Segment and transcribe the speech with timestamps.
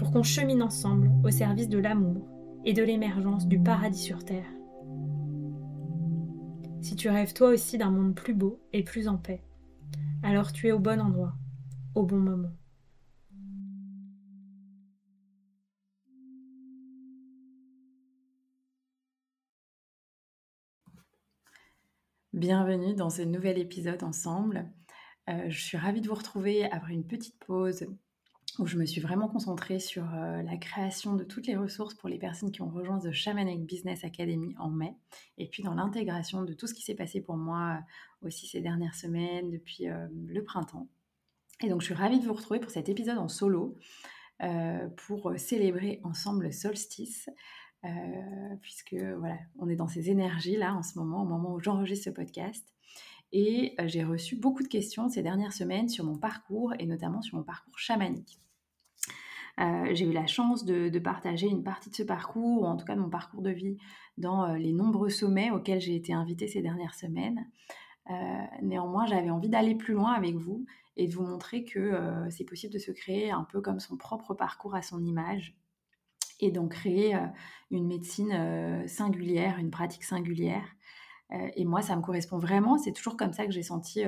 [0.00, 2.26] pour qu'on chemine ensemble au service de l'amour
[2.64, 4.50] et de l'émergence du paradis sur Terre.
[6.80, 9.44] Si tu rêves toi aussi d'un monde plus beau et plus en paix,
[10.22, 11.34] alors tu es au bon endroit,
[11.94, 12.48] au bon moment.
[22.32, 24.72] Bienvenue dans ce nouvel épisode ensemble.
[25.28, 27.86] Euh, je suis ravie de vous retrouver après une petite pause
[28.60, 32.08] où je me suis vraiment concentrée sur euh, la création de toutes les ressources pour
[32.08, 34.94] les personnes qui ont rejoint The Shamanic Business Academy en mai,
[35.38, 37.78] et puis dans l'intégration de tout ce qui s'est passé pour moi
[38.22, 40.88] euh, aussi ces dernières semaines, depuis le printemps.
[41.62, 43.76] Et donc je suis ravie de vous retrouver pour cet épisode en solo,
[44.96, 47.28] pour célébrer ensemble le solstice.
[47.84, 52.04] Euh, puisque voilà, on est dans ces énergies-là en ce moment, au moment où j'enregistre
[52.06, 52.74] ce podcast.
[53.32, 57.22] Et euh, j'ai reçu beaucoup de questions ces dernières semaines sur mon parcours et notamment
[57.22, 58.38] sur mon parcours chamanique.
[59.58, 62.84] Euh, j'ai eu la chance de, partager une partie de ce parcours, ou en tout
[62.84, 63.76] cas de mon parcours de vie,
[64.18, 67.46] dans les nombreux sommets auxquels j'ai été invitée ces dernières semaines.
[68.62, 70.66] néanmoins, j'avais envie d'aller plus loin avec vous
[70.96, 74.34] et de vous montrer que c'est possible de se créer un peu comme son propre
[74.34, 75.54] parcours à son image
[76.40, 77.26] et donc créer euh,
[77.70, 80.64] une médecine euh, singulière, une pratique singulière.
[81.32, 82.78] Euh, et moi, ça me correspond vraiment.
[82.78, 84.02] C'est toujours comme ça que j'ai senti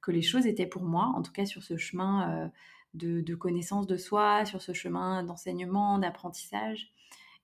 [0.00, 2.50] que les choses étaient pour moi, en tout cas sur ce chemin
[2.94, 6.92] de, connaissance de soi, sur ce chemin d'enseignement, d'apprentissage.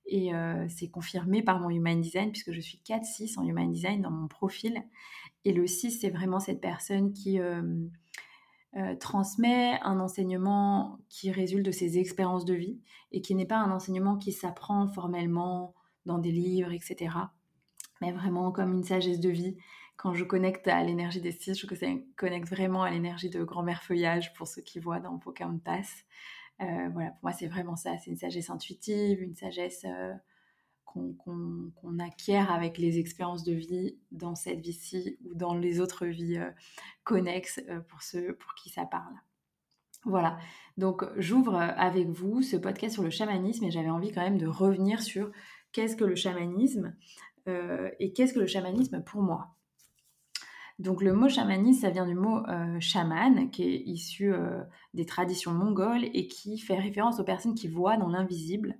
[0.06, 0.32] Et
[0.68, 4.28] c'est confirmé par mon Human Design, puisque je suis 4-6 en Human Design dans mon
[4.28, 4.82] profil.
[5.44, 7.38] Et le 6, c'est vraiment cette personne qui
[8.76, 12.78] euh, transmet un enseignement qui résulte de ses expériences de vie
[13.10, 15.74] et qui n'est pas un enseignement qui s'apprend formellement
[16.06, 17.16] dans des livres, etc.
[18.00, 19.56] Mais vraiment comme une sagesse de vie.
[20.00, 21.66] Quand je connecte à l'énergie des six, je
[22.16, 26.04] connecte vraiment à l'énergie de grand-mère feuillage pour ceux qui voient dans Pocahontas.
[26.62, 27.98] Euh, voilà, pour moi, c'est vraiment ça.
[27.98, 30.14] C'est une sagesse intuitive, une sagesse euh,
[30.86, 36.38] qu'on acquiert avec les expériences de vie dans cette vie-ci ou dans les autres vies
[36.38, 36.50] euh,
[37.04, 39.12] connexes euh, pour ceux pour qui ça parle.
[40.06, 40.38] Voilà,
[40.78, 44.46] donc j'ouvre avec vous ce podcast sur le chamanisme et j'avais envie quand même de
[44.46, 45.30] revenir sur
[45.72, 46.96] qu'est-ce que le chamanisme
[47.46, 49.56] et qu'est-ce que le chamanisme pour moi.
[50.80, 52.40] Donc le mot chamanisme, ça vient du mot
[52.80, 54.32] chaman, qui est issu
[54.94, 58.78] des traditions mongoles et qui fait référence aux personnes qui voient dans l'invisible,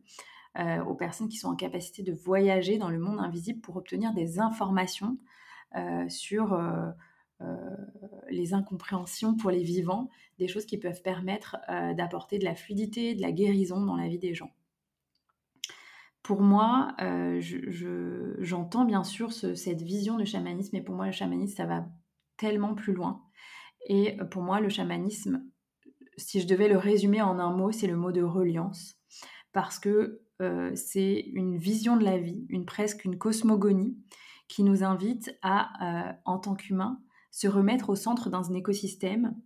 [0.58, 4.12] euh, aux personnes qui sont en capacité de voyager dans le monde invisible pour obtenir
[4.12, 5.16] des informations
[5.76, 6.90] euh, sur euh,
[8.30, 10.10] les incompréhensions pour les vivants,
[10.40, 11.56] des choses qui peuvent permettre
[11.96, 14.50] d'apporter de la fluidité, de la guérison dans la vie des gens.
[16.22, 16.94] Pour moi,
[18.38, 21.86] j'entends bien sûr cette vision de chamanisme, et pour moi, le chamanisme, ça va
[22.36, 23.22] tellement plus loin.
[23.88, 25.42] Et pour moi, le chamanisme,
[26.16, 28.96] si je devais le résumer en un mot, c'est le mot de reliance.
[29.52, 33.98] Parce que euh, c'est une vision de la vie, une presque une cosmogonie
[34.48, 37.00] qui nous invite à, euh, en tant qu'humains,
[37.30, 39.36] se remettre au centre d'un écosystème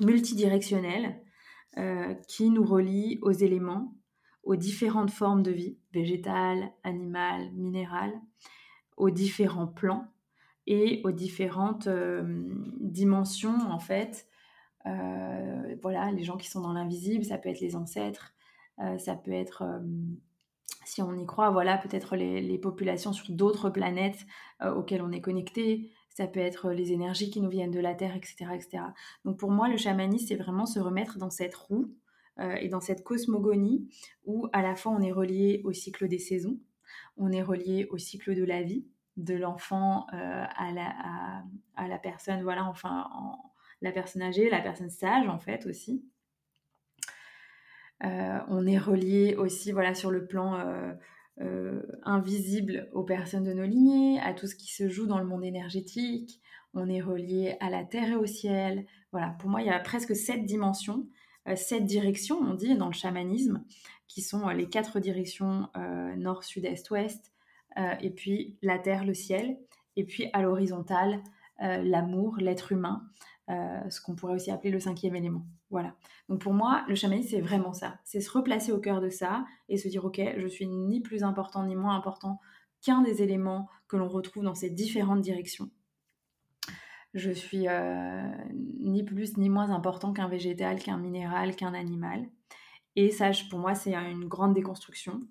[0.00, 1.20] multidirectionnel
[1.76, 3.97] euh, qui nous relie aux éléments,
[4.42, 8.12] aux différentes formes de vie, végétale, animale, minérale,
[8.96, 10.06] aux différents plans
[10.66, 11.88] et aux différentes
[12.80, 14.26] dimensions en fait.
[15.82, 18.34] voilà, les gens qui sont dans l'invisible, ça peut être les ancêtres,
[18.80, 19.80] euh, ça peut être, euh,
[20.84, 24.26] si on y croit, voilà, peut-être les, populations sur d'autres planètes
[24.62, 25.90] euh, auxquelles on est connecté.
[26.10, 28.46] Ça peut être les énergies qui nous viennent de la Terre, etc.
[28.54, 28.82] etc.
[29.24, 31.94] Donc pour moi, le chamanisme, c'est vraiment se remettre dans cette roue
[32.38, 33.88] et dans cette cosmogonie
[34.24, 36.58] où à la fois on est relié au cycle des saisons,
[37.16, 38.86] on est relié au cycle de la vie,
[39.16, 40.94] de l'enfant à, la,
[41.74, 43.08] à, la personne, voilà, enfin,
[43.82, 46.04] la personne âgée, la personne sage en fait aussi.
[48.00, 50.96] on est relié aussi voilà, sur le plan
[52.04, 55.44] invisible aux personnes de nos lignées, à tout ce qui se joue dans le monde
[55.44, 56.40] énergétique.
[56.74, 58.86] On est relié à la terre et au ciel.
[59.12, 61.06] Voilà, pour moi, il y a presque sept dimensions,
[61.56, 63.64] sept directions, on dit, dans le chamanisme,
[64.06, 65.68] qui sont les quatre directions
[66.16, 67.32] nord, sud, est, ouest,
[68.00, 69.58] et puis la terre, le ciel,
[69.96, 71.22] et puis à l'horizontale,
[71.60, 73.02] l'amour, l'être humain,
[73.48, 75.44] ce qu'on pourrait aussi appeler le cinquième élément.
[75.70, 75.94] Voilà.
[76.28, 77.98] Donc pour moi, le chamanisme, c'est vraiment ça.
[78.04, 81.22] C'est se replacer au cœur de ça et se dire, OK, je suis ni plus
[81.22, 82.40] important ni moins important
[82.80, 85.70] qu'un des éléments que l'on retrouve dans ces différentes directions.
[87.14, 88.30] Je suis euh,
[88.80, 92.28] ni plus ni moins important qu'un végétal, qu'un minéral, qu'un animal.
[92.96, 95.22] Et ça, pour moi, c'est une grande déconstruction.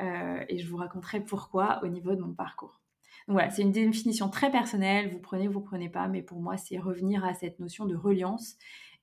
[0.00, 2.80] Euh, et je vous raconterai pourquoi au niveau de mon parcours.
[3.26, 6.58] Donc voilà, c'est une définition très personnelle, vous prenez, vous prenez pas, mais pour moi,
[6.58, 8.56] c'est revenir à cette notion de reliance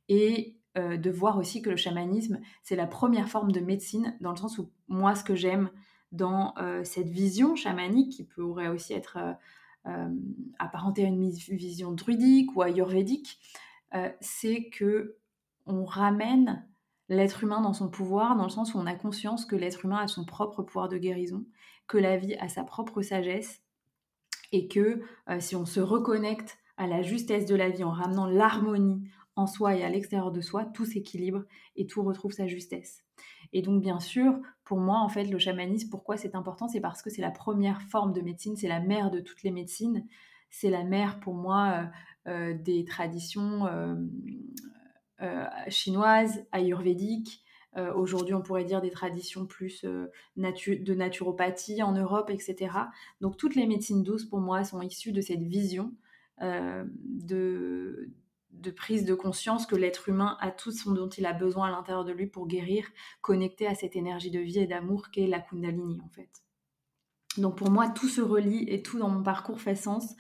[0.10, 4.32] et euh, de voir aussi que le chamanisme, c'est la première forme de médecine, dans
[4.32, 5.72] le sens où moi, ce que j'aime
[6.12, 6.54] dans
[6.84, 9.18] cette vision chamanique, qui pourrait aussi être
[10.60, 13.40] apparentée à une vision druidique ou ayurvédique,
[14.20, 15.18] c'est que
[15.66, 16.68] on ramène
[17.10, 19.98] l'être humain dans son pouvoir, dans le sens où on a conscience que l'être humain
[19.98, 21.46] a son propre pouvoir de guérison,
[21.88, 23.62] que la vie a sa propre sagesse,
[24.52, 25.02] et que
[25.40, 29.04] si on se reconnecte à la justesse de la vie en ramenant l'harmonie,
[29.36, 31.44] en soi et à l'extérieur de soi, tout s'équilibre
[31.76, 33.04] et tout retrouve sa justesse.
[33.54, 36.68] Et donc, bien sûr, pour moi, en fait, le chamanisme, pourquoi c'est important?
[36.68, 39.52] C'est parce que c'est la première forme de médecine, c'est la mère de toutes les
[39.52, 40.06] médecines,
[40.50, 41.90] c'est la mère, pour moi,
[42.28, 47.44] euh, euh, des traditions euh, chinoises, ayurvédiques.
[47.96, 52.70] Aujourd'hui, on pourrait dire des traditions plus de naturopathie en Europe, etc.
[53.22, 55.94] Donc, toutes les médecines douces, pour moi, sont issues de cette vision
[56.42, 58.12] de,
[58.54, 61.72] de prise de conscience que l'être humain a tout ce dont il a besoin à
[61.72, 62.86] l'intérieur de lui pour guérir,
[63.22, 66.30] connecté à cette énergie de vie et d'amour qu'est la Kundalini en fait.
[67.38, 70.16] Donc pour moi, tout se relie et tout dans mon parcours fait sens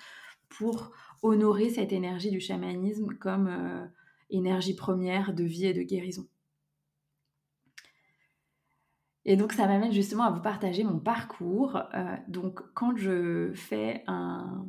[0.49, 0.91] pour
[1.21, 3.85] honorer cette énergie du chamanisme comme euh,
[4.29, 6.27] énergie première de vie et de guérison.
[9.25, 11.77] Et donc ça m'amène justement à vous partager mon parcours.
[11.93, 14.65] Euh, donc quand je fais un,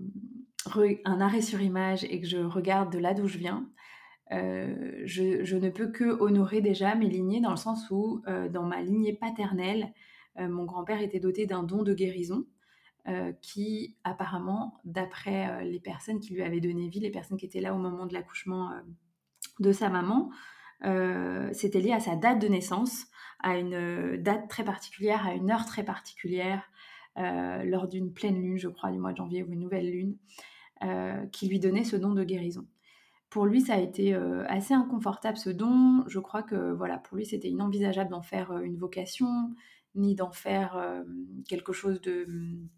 [1.05, 3.69] un arrêt sur image et que je regarde de là d'où je viens,
[4.33, 8.65] euh, je, ne peux que honorer déjà mes lignées dans le sens où, euh, dans
[8.65, 9.93] ma lignée paternelle,
[10.39, 12.47] euh, mon grand-père était doté d'un don de guérison
[13.41, 17.75] qui, apparemment, d'après les personnes qui lui avaient donné vie, les personnes qui étaient là
[17.75, 18.71] au moment de l'accouchement
[19.59, 20.31] de sa maman,
[21.53, 23.07] c'était lié à sa date de naissance,
[23.41, 26.63] à une date très particulière, à une heure très particulière,
[27.17, 30.17] lors d'une pleine lune, je crois, du mois de janvier ou une nouvelle lune.
[30.85, 32.67] Euh, qui lui donnait ce don de guérison.
[33.31, 36.03] Pour lui, ça a été euh, assez inconfortable ce don.
[36.09, 39.55] Je crois que voilà, pour lui, c'était inenvisageable d'en faire euh, une vocation,
[39.95, 41.05] ni d'en faire
[41.49, 42.69] quelque chose de hum,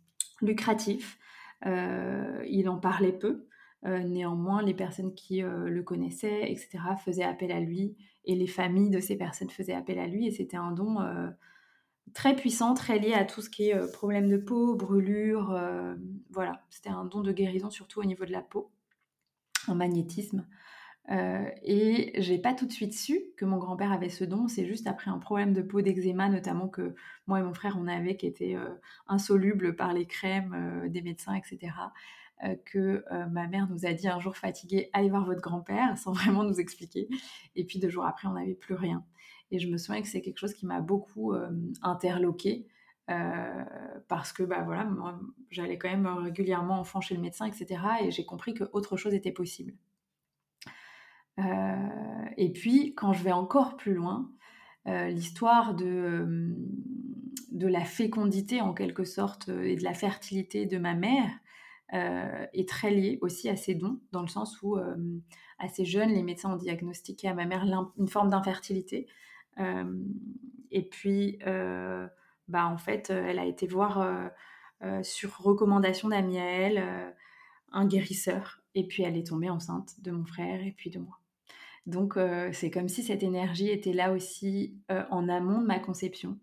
[0.42, 1.18] lucratif.
[1.64, 3.46] il en parlait peu.
[3.84, 8.98] néanmoins, les personnes qui le connaissaient, etc., faisaient appel à lui, et les familles de
[8.98, 10.96] ces personnes faisaient appel à lui, et c'était un don
[12.12, 15.52] très puissant, très lié à tout ce qui est euh, problème de peau, brûlure.
[15.52, 15.94] Euh,
[16.30, 18.70] voilà, c'était un don de guérison surtout au niveau de la peau,
[19.68, 20.46] en magnétisme.
[21.10, 24.48] Euh, et j'ai pas tout de suite su que mon grand-père avait ce don.
[24.48, 26.94] C'est juste après un problème de peau d'eczéma, notamment que
[27.26, 28.56] moi et mon frère on avait, qui était
[29.06, 31.72] insoluble par les crèmes des médecins, etc.
[32.64, 36.42] que ma mère nous a dit un jour fatigué, allez voir votre grand-père, sans vraiment
[36.42, 37.06] nous expliquer.
[37.54, 39.04] Et puis deux jours après, on n'avait plus rien.
[39.54, 41.48] Et je me souviens que c'est quelque chose qui m'a beaucoup euh,
[41.80, 42.66] interloqué
[43.08, 43.64] euh,
[44.08, 44.90] parce que bah voilà,
[45.48, 47.80] j'allais quand même régulièrement enfant chez le médecin, etc.
[48.02, 49.74] Et j'ai compris que autre chose était possible.
[51.38, 54.28] Euh, et puis, quand je vais encore plus loin,
[54.86, 56.52] l'histoire de,
[57.52, 61.30] de la fécondité en quelque sorte et de la fertilité de ma mère
[61.92, 64.76] est très liée aussi à ces dons, dans le sens où
[65.58, 67.64] assez jeune, les médecins ont diagnostiqué à ma mère
[67.96, 69.06] une forme d'infertilité.
[69.58, 70.02] Euh,
[70.70, 72.06] et puis, euh,
[72.48, 74.00] bah, en fait, elle a été voir
[74.82, 77.14] euh, sur recommandation d'amis à elle
[77.72, 78.60] un guérisseur.
[78.74, 81.20] Et puis, elle est tombée enceinte de mon frère et puis de moi.
[81.86, 82.18] Donc,
[82.52, 84.78] c'est comme si cette énergie était là aussi
[85.10, 86.38] en amont de ma conception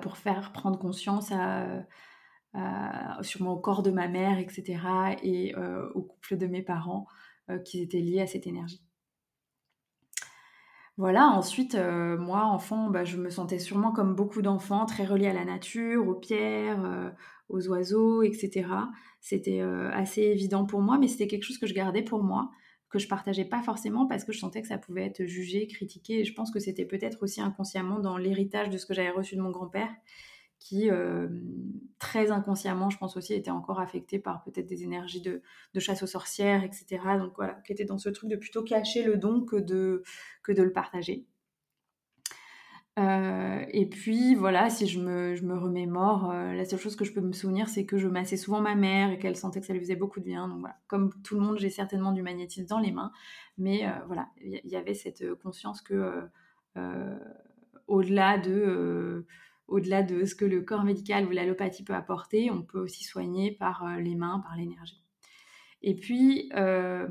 [0.00, 1.86] pour faire prendre conscience à,
[3.22, 4.78] sur mon corps de ma mère, etc.,
[5.22, 7.06] et au couple de mes parents
[7.64, 8.84] qui étaient liés à cette énergie.
[10.96, 15.26] Voilà, ensuite, euh, moi, enfant, bah, je me sentais sûrement comme beaucoup d'enfants, très reliée
[15.26, 17.10] à la nature, aux pierres, euh,
[17.48, 18.68] aux oiseaux, etc.
[19.20, 22.50] C'était euh, assez évident pour moi, mais c'était quelque chose que je gardais pour moi.
[22.90, 26.20] que je partageais pas forcément parce que je sentais que ça pouvait être jugé, critiqué.
[26.20, 29.34] Et je pense que c'était peut-être aussi inconsciemment dans l'héritage de ce que j'avais reçu
[29.34, 29.90] de mon grand-père,
[30.64, 31.28] qui euh,
[31.98, 35.42] très inconsciemment, je pense aussi, était encore affecté par peut-être des énergies de,
[35.74, 36.86] de, chasse aux sorcières, etc.
[37.18, 40.02] Donc voilà, qui était dans ce truc de plutôt cacher le don que de,
[40.42, 41.26] que de le partager.
[42.98, 47.04] Euh, et puis voilà, si je me, je me remémore, euh, la seule chose que
[47.04, 49.66] je peux me souvenir, c'est que je massais souvent ma mère et qu'elle sentait que
[49.66, 50.48] ça lui faisait beaucoup de bien.
[50.48, 53.12] Donc voilà, comme tout le monde, j'ai certainement du magnétisme dans les mains,
[53.58, 56.22] mais euh, voilà, il y, avait cette conscience que
[57.86, 59.26] au-delà de
[59.68, 63.52] au-delà de ce que le corps médical ou l'allopathie peut apporter, on peut aussi soigner
[63.52, 65.02] par les mains, par l'énergie.
[65.82, 67.06] Et puis, à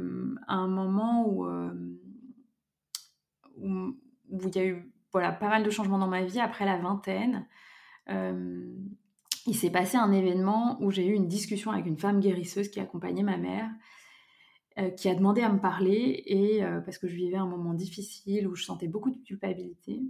[0.48, 1.46] un moment où,
[3.58, 3.96] où,
[4.32, 7.48] il y a eu voilà, pas mal de changements dans ma vie après la vingtaine.
[8.10, 8.76] Euh,
[9.46, 12.80] il s'est passé un événement où j'ai eu une discussion avec une femme guérisseuse qui
[12.80, 13.70] accompagnait ma mère,
[14.80, 17.74] euh, qui a demandé à me parler, et euh, parce que je vivais un moment
[17.74, 20.02] difficile où je sentais beaucoup de culpabilité.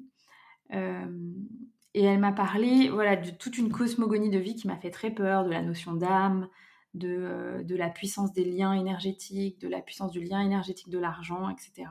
[1.94, 5.12] Et elle m'a parlé voilà, de toute une cosmogonie de vie qui m'a fait très
[5.12, 6.50] peur, de la notion d'âme,
[6.94, 11.50] de, de la puissance des liens énergétiques, de la puissance du lien énergétique de l'argent,
[11.50, 11.90] etc.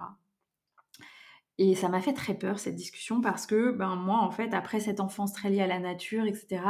[1.58, 4.80] Et ça m'a fait très peur cette discussion parce que ben moi en fait après
[4.80, 6.62] cette enfance très liée à la nature etc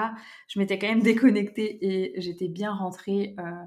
[0.49, 3.65] je m'étais quand même déconnectée et j'étais bien rentrée euh,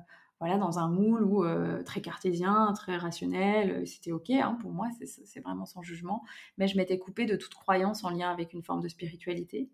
[0.58, 4.88] dans un moule où euh, très cartésien très rationnel euh, c'était ok hein, pour moi
[5.04, 6.24] c'est vraiment sans jugement.
[6.58, 9.70] Mais je m'étais coupée de toute croyance en lien avec une forme de spiritualité.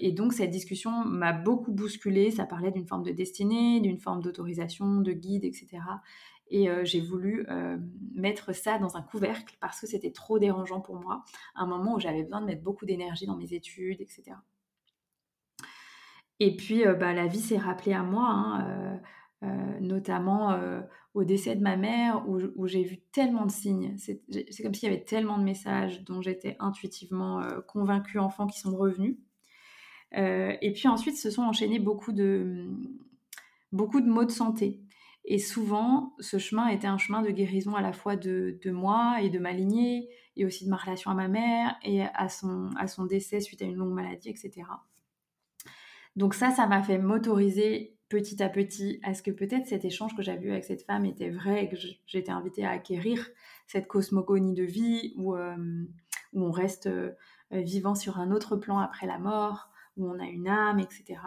[0.00, 2.32] Et donc cette discussion m'a beaucoup bousculée.
[2.32, 5.78] Ça parlait d'une forme de destinée d'une forme d'autorisation de guide etc
[6.48, 7.76] et euh, j'ai voulu euh,
[8.14, 12.00] mettre ça dans un couvercle parce que c'était trop dérangeant pour moi, un moment où
[12.00, 14.36] j'avais besoin de mettre beaucoup d'énergie dans mes études, etc.
[16.38, 19.00] Et puis, euh, bah, la vie s'est rappelée à moi, hein,
[19.80, 20.58] notamment
[21.14, 23.96] au décès de ma mère, où, j'ai vu tellement de signes.
[23.98, 24.22] C'est
[24.62, 29.16] comme s'il y avait tellement de messages dont j'étais intuitivement convaincue enfant qui sont revenus.
[30.12, 32.70] et puis ensuite, se sont enchaînés beaucoup de,
[33.72, 34.80] beaucoup de maux de santé.
[35.28, 39.28] Et souvent, ce chemin était un chemin de guérison à la fois de, moi et
[39.28, 42.86] de ma lignée, et aussi de ma relation à ma mère, et à son, à
[42.86, 44.52] son décès suite à une longue maladie, etc.
[46.14, 50.14] Donc ça, ça m'a fait m'autoriser petit à petit à ce que peut-être cet échange
[50.16, 53.28] que j'avais eu avec cette femme était vrai et que j'étais invitée à acquérir
[53.66, 55.56] cette cosmogonie de vie où, euh,
[56.34, 57.12] on reste euh,
[57.50, 61.20] vivant sur un autre plan après la mort, où on a une âme, etc.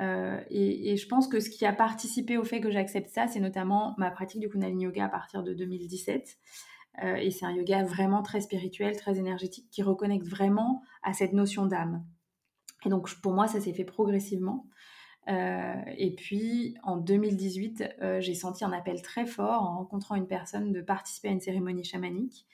[0.00, 3.40] Euh, et, je pense que ce qui a participé au fait que j'accepte ça, c'est
[3.40, 6.38] notamment ma pratique du Kundalini Yoga à partir de 2017.
[7.02, 11.32] Euh, et c'est un yoga vraiment très spirituel, très énergétique, qui reconnecte vraiment à cette
[11.32, 12.04] notion d'âme.
[12.84, 14.66] Et donc pour moi, ça s'est fait progressivement.
[15.28, 17.84] Euh, et puis en 2018,
[18.20, 21.84] j'ai senti un appel très fort en rencontrant une personne de participer à une cérémonie
[21.84, 22.46] chamanique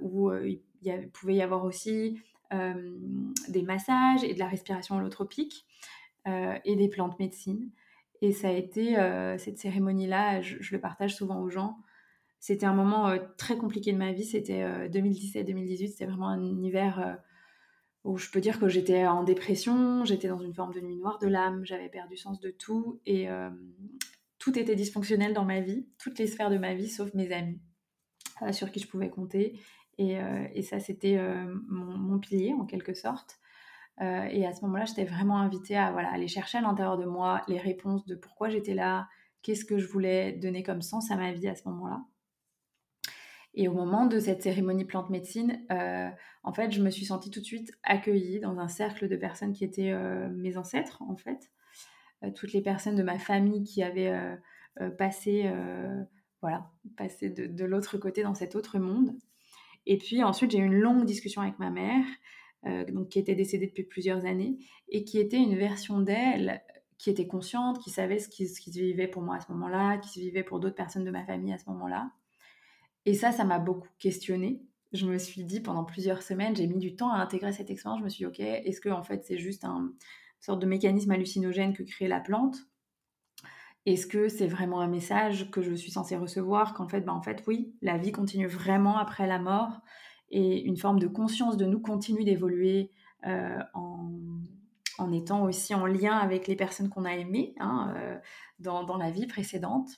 [0.00, 0.60] où il
[1.12, 5.66] pouvait y avoir aussi des massages et de la respiration holotropique.
[6.26, 7.70] Euh, et des plantes médecine.
[8.22, 11.76] Et ça a été euh, cette cérémonie-là, je, le partage souvent aux gens.
[12.40, 14.24] C'était un moment euh, très compliqué de ma vie.
[14.24, 15.88] C'était 2017-2018.
[15.88, 17.18] C'était vraiment un hiver
[18.04, 21.18] où je peux dire que j'étais en dépression, j'étais dans une forme de nuit noire
[21.18, 23.28] de l'âme, j'avais perdu sens de tout et
[24.38, 27.60] tout était dysfonctionnel dans ma vie, toutes les sphères de ma vie sauf mes amis
[28.52, 29.58] sur qui je pouvais compter.
[29.96, 30.18] Et,
[30.52, 31.18] et ça, c'était
[31.66, 33.38] mon, pilier en quelque sorte.
[34.00, 37.42] Euh, et à ce moment-là, j'étais vraiment invitée à aller chercher à l'intérieur de moi
[37.48, 39.08] les réponses de pourquoi j'étais là,
[39.42, 42.02] qu'est-ce que je voulais donner comme sens à ma vie à ce moment-là.
[43.54, 46.10] Et au moment de cette cérémonie plante médecine, euh,
[46.42, 49.52] en fait, je me suis sentie tout de suite accueillie dans un cercle de personnes
[49.52, 51.50] qui étaient euh, mes ancêtres, en fait.
[52.34, 54.18] toutes les personnes de ma famille qui avaient
[54.96, 55.52] passé,
[56.40, 59.14] voilà, passé de, l'autre côté dans cet autre monde.
[59.86, 62.04] Et puis ensuite, j'ai eu une longue discussion avec ma mère
[62.66, 64.56] euh, donc, qui était décédée depuis plusieurs années,
[64.88, 66.62] et qui était une version d'elle
[66.96, 70.08] qui était consciente, qui savait ce qui, se vivait pour moi à ce moment-là, qui
[70.08, 72.10] se vivait pour d'autres personnes de ma famille à ce moment-là.
[73.06, 74.62] Et ça, ça m'a beaucoup questionnée.
[74.92, 78.00] Je me suis dit pendant plusieurs semaines, j'ai mis du temps à intégrer cette expérience.
[78.00, 79.92] Je me suis dit, ok, est-ce que en fait c'est juste un
[80.44, 82.56] une sorte de mécanisme hallucinogène que crée la plante?
[83.86, 87.22] Est-ce que c'est vraiment un message que je suis censée recevoir Qu'en fait, ben en
[87.22, 89.80] fait, oui, la vie continue vraiment après la mort
[90.30, 92.90] et une forme de conscience de nous continue d'évoluer
[93.26, 98.18] euh, en, étant aussi en lien avec les personnes qu'on a aimées hein, euh,
[98.58, 99.88] dans, la vie précédente.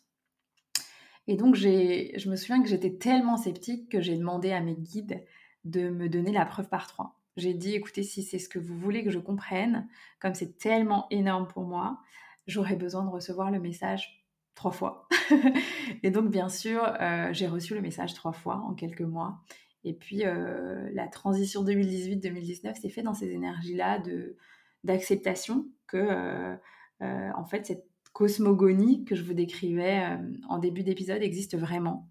[1.29, 5.25] Et donc, je me souviens que j'étais tellement sceptique que j'ai demandé à mes guides
[5.65, 7.19] de me donner la preuve par trois.
[7.37, 9.89] J'ai dit, écoutez, si c'est ce que vous voulez que je comprenne,
[10.21, 11.99] comme c'est tellement énorme pour moi,
[12.47, 15.09] j'aurais besoin de recevoir le message trois fois.
[16.03, 16.97] et donc, bien sûr,
[17.33, 19.41] j'ai reçu le message trois fois en quelques mois.
[19.83, 24.01] Et puis, la transition 2018-2019 s'est faite dans ces énergies-là
[24.85, 26.57] d'acceptation que,
[27.01, 27.85] en fait, cette
[28.17, 30.19] cosmogonie que je vous décrivais
[30.49, 32.09] en début d'épisode existe vraiment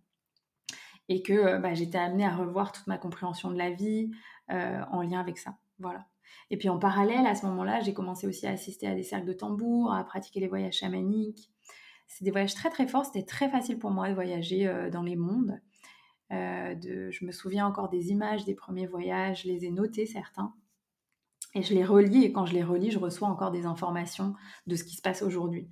[1.10, 4.12] et que bah, j'étais amenée à revoir toute ma compréhension de la vie
[4.50, 5.58] en lien avec ça.
[5.80, 6.06] Voilà.
[6.52, 9.28] Et puis en parallèle, à ce moment-là, j'ai commencé aussi à assister à des cercles
[9.28, 11.52] de tambour, à pratiquer les voyages chamaniques.
[12.08, 15.02] C'est des voyages très très forts, c'était très facile pour moi de voyager euh, dans
[15.02, 15.60] les mondes.
[16.32, 20.06] Euh, de, je me souviens encore des images des premiers voyages, je les ai notées
[20.06, 20.54] certains.
[21.56, 24.36] Et je les relis, et quand je les relis, je reçois encore des informations
[24.68, 25.70] de ce qui se passe aujourd'hui.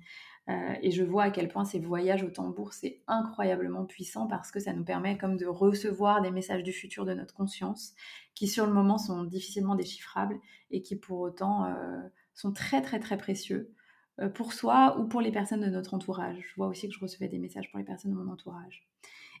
[0.48, 4.50] Euh, et je vois à quel point ces voyages au tambour, c'est incroyablement puissant parce
[4.50, 7.94] que ça nous permet comme de recevoir des messages du futur de notre conscience
[8.34, 10.38] qui sur le moment sont difficilement déchiffrables
[10.70, 12.00] et qui pour autant euh,
[12.34, 13.72] sont très très très précieux
[14.20, 16.36] euh, pour soi ou pour les personnes de notre entourage.
[16.46, 18.86] Je vois aussi que je recevais des messages pour les personnes de mon entourage.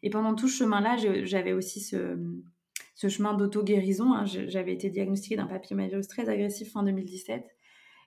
[0.02, 2.18] Et pendant tout ce chemin-là, j'avais aussi ce,
[2.94, 4.14] ce chemin d'auto-guérison.
[4.14, 4.24] Hein.
[4.26, 7.44] J'avais été diagnostiquée d'un papillomavirus très agressif fin 2017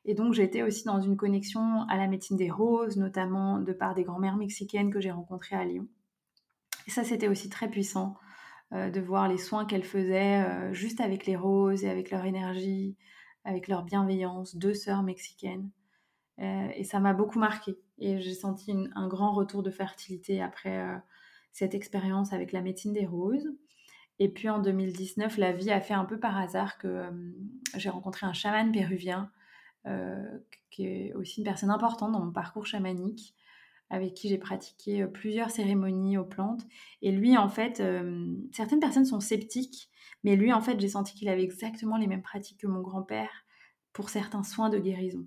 [0.07, 3.93] et donc, j'étais aussi dans une connexion à la médecine des roses, notamment de par
[3.93, 5.85] des grand-mères mexicaines que j'ai rencontrées à Lyon.
[6.87, 8.15] Et ça, c'était aussi très puissant
[8.71, 12.23] euh, de voir les soins qu'elles faisaient euh, juste avec les roses et avec leur
[12.23, 12.95] énergie,
[13.43, 15.69] avec leur bienveillance, deux sœurs mexicaines.
[16.39, 17.77] Euh, et ça m'a beaucoup marqué.
[17.97, 20.85] Et j'ai senti un grand retour de fertilité après
[21.51, 23.49] cette expérience avec la médecine des roses.
[24.19, 27.03] Et puis en 2019, la vie a fait un peu par hasard que
[27.75, 29.31] j'ai rencontré un chaman péruvien
[29.87, 33.33] euh, qui est aussi une personne importante dans mon parcours chamanique,
[33.89, 36.67] avec qui j'ai pratiqué euh, plusieurs cérémonies aux plantes.
[37.01, 39.89] Et lui, en fait, euh, certaines personnes sont sceptiques,
[40.25, 43.45] mais lui, en fait, j'ai senti qu'il avait exactement les mêmes pratiques que mon grand-père
[43.93, 45.25] pour certains soins de guérison.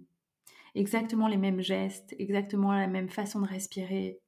[0.75, 4.20] Exactement les mêmes gestes, exactement la même façon de respirer.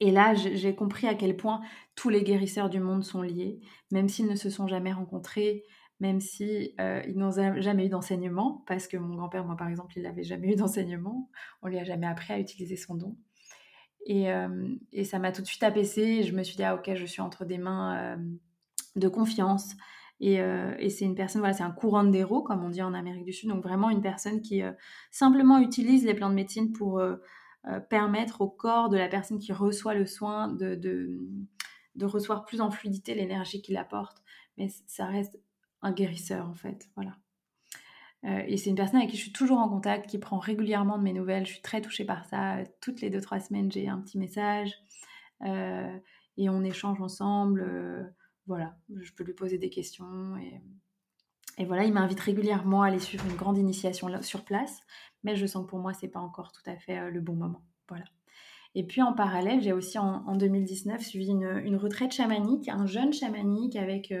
[0.00, 1.60] Et là, j'ai compris à quel point
[1.94, 3.60] tous les guérisseurs du monde sont liés,
[3.92, 5.64] même s'ils ne se sont jamais rencontrés,
[6.00, 9.92] même si euh, ils n'ont jamais eu d'enseignement, parce que mon grand-père, moi par exemple,
[9.96, 11.30] il n'avait jamais eu d'enseignement,
[11.62, 13.16] on lui a jamais appris à utiliser son don.
[14.06, 17.06] Et, euh, ça m'a tout de suite apaisé, je me suis dit, ah ok, je
[17.06, 18.16] suis entre des mains euh,
[18.96, 19.74] de confiance.
[20.20, 23.24] Et, et c'est une personne, voilà, c'est un courant d'héros, comme on dit en Amérique
[23.24, 24.62] du Sud, donc vraiment une personne qui
[25.10, 27.02] simplement utilise les plans de médecine pour
[27.88, 31.20] permettre au corps de la personne qui reçoit le soin de, de,
[31.94, 34.22] de recevoir plus en fluidité l'énergie qu'il apporte.
[34.58, 35.38] Mais ça reste
[35.82, 36.88] un guérisseur en fait.
[36.94, 37.16] Voilà.
[38.24, 40.98] Euh, et c'est une personne avec qui je suis toujours en contact, qui prend régulièrement
[40.98, 41.46] de mes nouvelles.
[41.46, 42.58] Je suis très touchée par ça.
[42.80, 44.72] Toutes les deux, trois semaines, j'ai un petit message
[45.42, 45.96] euh,
[46.36, 47.62] et on échange ensemble.
[47.62, 48.02] Euh,
[48.46, 50.36] voilà, je peux lui poser des questions.
[50.38, 50.60] Et,
[51.58, 54.80] et voilà, il m'invite régulièrement à aller suivre une grande initiation sur place.
[55.22, 57.62] Mais je sens que pour moi, c'est pas encore tout à fait le bon moment.
[57.88, 58.04] Voilà.
[58.74, 63.76] Et puis en parallèle, j'ai aussi en, 2019 suivi une, retraite chamanique, un jeune chamanique
[63.76, 64.12] avec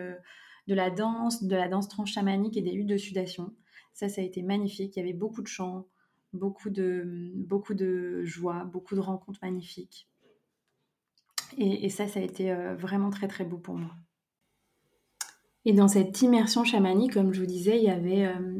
[0.66, 3.52] de la danse, de la danse tranche chamanique et des huttes de sudation.
[3.92, 4.96] Ça, ça a été magnifique.
[4.96, 5.86] Il y avait beaucoup de chants,
[6.32, 10.08] beaucoup de, beaucoup de joie, beaucoup de rencontres magnifiques.
[11.56, 13.92] Et, ça, ça a été euh, vraiment très très beau pour moi.
[15.64, 18.58] Et dans cette immersion chamanique, comme je vous disais, il y avait euh,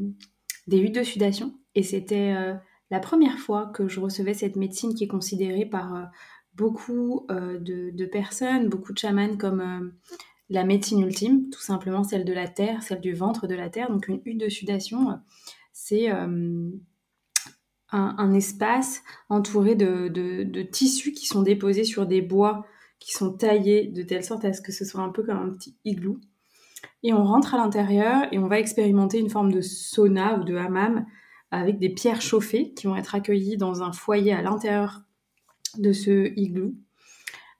[0.67, 1.53] des huttes de sudation.
[1.75, 2.55] Et c'était euh,
[2.89, 6.09] la première fois que je recevais cette médecine qui est considérée par
[6.53, 9.91] beaucoup de, personnes, beaucoup de chamans comme
[10.49, 13.89] la médecine ultime, tout simplement celle de la terre, celle du ventre de la terre.
[13.89, 15.19] Donc une hutte de sudation,
[15.73, 16.69] c'est euh,
[17.91, 22.65] un, espace entouré de, tissus qui sont déposés sur des bois
[22.99, 25.49] qui sont taillés de telle sorte à ce que ce soit un peu comme un
[25.51, 26.19] petit igloo.
[27.03, 30.55] Et on rentre à l'intérieur et on va expérimenter une forme de sauna ou de
[30.55, 31.05] hammam
[31.51, 35.03] avec des pierres chauffées qui vont être accueillies dans un foyer à l'intérieur
[35.77, 36.73] de ce igloo.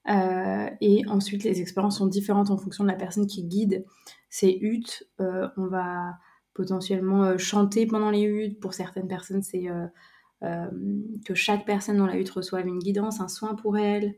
[0.09, 3.85] Euh, et ensuite, les expériences sont différentes en fonction de la personne qui guide
[4.29, 5.07] ces huttes.
[5.19, 6.17] Euh, on va
[6.53, 8.59] potentiellement euh, chanter pendant les huttes.
[8.59, 9.67] Pour certaines personnes, c'est
[11.25, 14.15] que chaque personne dans la hutte reçoive une guidance, un soin pour elle.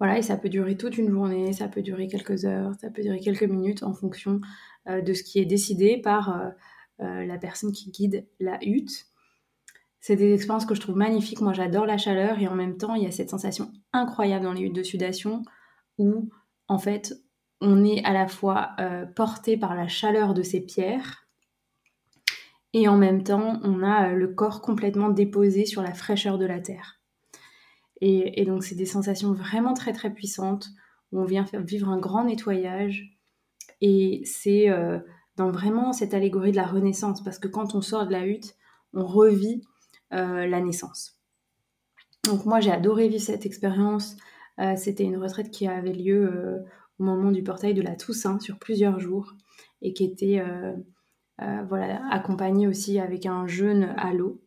[0.00, 3.02] Voilà, et ça peut durer toute une journée, ça peut durer quelques heures, ça peut
[3.02, 4.40] durer quelques minutes en fonction
[4.88, 6.54] de ce qui est décidé par
[6.98, 9.06] la personne qui guide la hutte.
[10.00, 11.42] C'est des expériences que je trouve magnifiques.
[11.42, 14.54] Moi, j'adore la chaleur et en même temps, il y a cette sensation incroyable dans
[14.54, 15.42] les huttes de sudation
[15.98, 16.30] où,
[16.68, 17.14] en fait,
[17.60, 21.26] on est à la fois euh, porté par la chaleur de ces pierres
[22.72, 26.46] et en même temps, on a euh, le corps complètement déposé sur la fraîcheur de
[26.46, 26.99] la terre.
[28.00, 30.68] Et, donc, c'est des sensations vraiment très, très puissantes
[31.12, 33.10] où on vient faire vivre un grand nettoyage.
[33.82, 34.98] Et c'est euh,
[35.36, 38.54] dans vraiment cette allégorie de la renaissance parce que quand on sort de la hutte,
[38.94, 39.62] on revit
[40.12, 41.18] euh, la naissance.
[42.24, 44.16] Donc moi j'ai adoré vivre cette expérience.
[44.76, 46.62] C'était une retraite qui avait lieu
[46.98, 49.32] au moment du portail de la Toussaint sur plusieurs jours
[49.80, 50.44] et qui était
[51.38, 54.42] voilà, accompagnée aussi avec un jeûne à l'eau.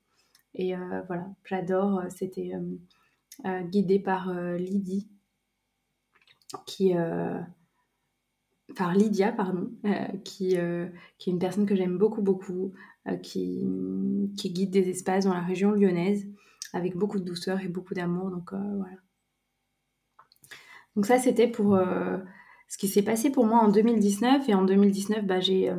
[0.53, 0.75] Et
[1.07, 2.03] voilà, j'adore.
[2.15, 2.51] C'était
[3.43, 5.07] guidé par Lydie,
[6.65, 6.93] qui,
[8.75, 9.71] par Lydia, pardon,
[10.23, 10.55] qui,
[11.17, 12.73] qui, est une personne que j'aime beaucoup, beaucoup,
[13.21, 13.63] qui,
[14.35, 16.27] guide des espaces dans la région lyonnaise
[16.73, 18.29] avec beaucoup de douceur et beaucoup d'amour.
[18.29, 18.97] Donc voilà.
[20.95, 21.77] Donc ça, c'était pour
[22.67, 24.47] ce qui s'est passé pour moi en 2019.
[24.49, 25.71] Et en 2019, bah, j'ai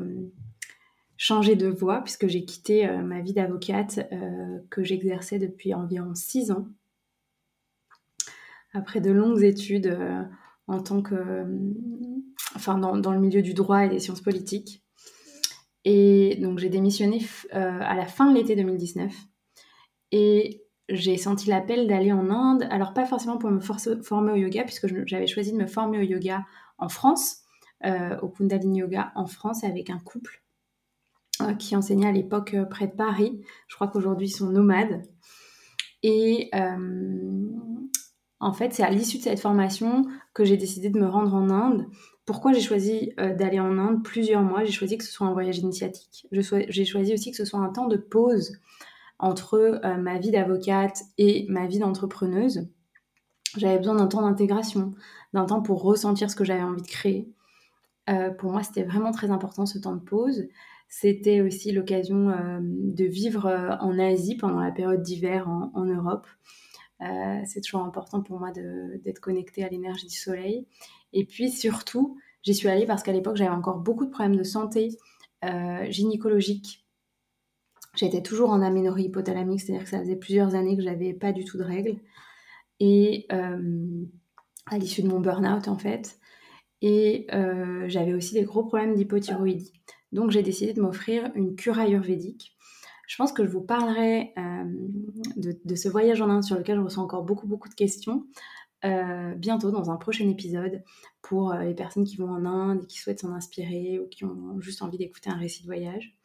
[1.16, 4.08] changé de voie puisque j'ai quitté ma vie d'avocate
[4.70, 6.68] que j'exerçais depuis environ six ans
[8.74, 10.22] après de longues études euh,
[10.66, 11.44] en tant que, euh,
[12.54, 14.82] enfin, dans, dans, le milieu du droit et des sciences politiques.
[15.84, 19.14] Et donc j'ai démissionné euh, à la fin de l'été 2019.
[20.12, 22.66] Et j'ai senti l'appel d'aller en Inde.
[22.70, 26.02] Alors pas forcément pour me former au yoga, puisque j'avais choisi de me former au
[26.02, 26.44] yoga
[26.78, 27.42] en France,
[28.22, 30.42] au Kundalini Yoga en France, avec un couple
[31.58, 33.42] qui enseignait à l'époque près de Paris.
[33.68, 35.02] Je crois qu'aujourd'hui ils sont nomades.
[36.02, 36.50] Et,
[38.44, 40.04] en fait, c'est à l'issue de cette formation
[40.34, 41.86] que j'ai décidé de me rendre en Inde.
[42.26, 44.64] Pourquoi j'ai choisi euh, d'aller en Inde plusieurs mois?
[44.64, 46.26] J'ai choisi que ce soit un voyage initiatique.
[46.30, 48.58] J'ai choisi aussi que ce soit un temps de pause
[49.18, 52.68] entre euh, ma vie d'avocate et ma vie d'entrepreneuse.
[53.56, 54.92] J'avais besoin d'un temps d'intégration,
[55.32, 57.32] d'un temps pour ressentir ce que j'avais envie de créer.
[58.10, 60.44] Euh, pour moi, c'était vraiment très important ce temps de pause.
[60.90, 62.30] C'était aussi l'occasion
[62.60, 66.26] de vivre en Asie pendant la période d'hiver en, Europe.
[67.02, 70.66] Euh, c'est toujours important pour moi d'être connectée à l'énergie du soleil.
[71.12, 74.42] Et puis surtout, j'y suis allée parce qu'à l'époque, j'avais encore beaucoup de problèmes de
[74.42, 74.90] santé
[75.44, 76.86] euh, gynécologique.
[77.94, 81.44] J'étais toujours en aménorrhée hypothalamique, c'est-à-dire que ça faisait plusieurs années que j'avais pas du
[81.44, 82.00] tout de règles.
[82.80, 84.04] Et euh,
[84.66, 86.18] à l'issue de mon burn-out, en fait.
[86.82, 87.26] Et
[87.86, 89.72] j'avais aussi des gros problèmes d'hypothyroïdie.
[90.12, 92.53] Donc j'ai décidé de m'offrir une cure ayurvédique
[93.06, 94.64] je pense que je vous parlerai euh,
[95.36, 98.26] de, ce voyage en Inde sur lequel je reçois encore beaucoup, beaucoup de questions
[98.84, 100.82] euh, bientôt dans un prochain épisode
[101.22, 104.24] pour euh, les personnes qui vont en Inde et qui souhaitent s'en inspirer ou qui
[104.24, 106.16] ont juste envie d'écouter un récit de voyage.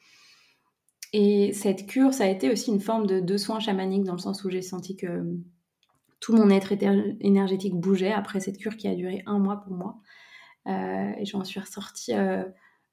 [1.12, 4.20] Et cette cure, ça a été aussi une forme de, de soin chamanique dans le
[4.20, 5.24] sens où j'ai senti que
[6.20, 6.74] tout mon être
[7.22, 10.02] énergétique bougeait après cette cure qui a duré un mois pour moi.
[10.68, 12.12] et j'en suis ressortie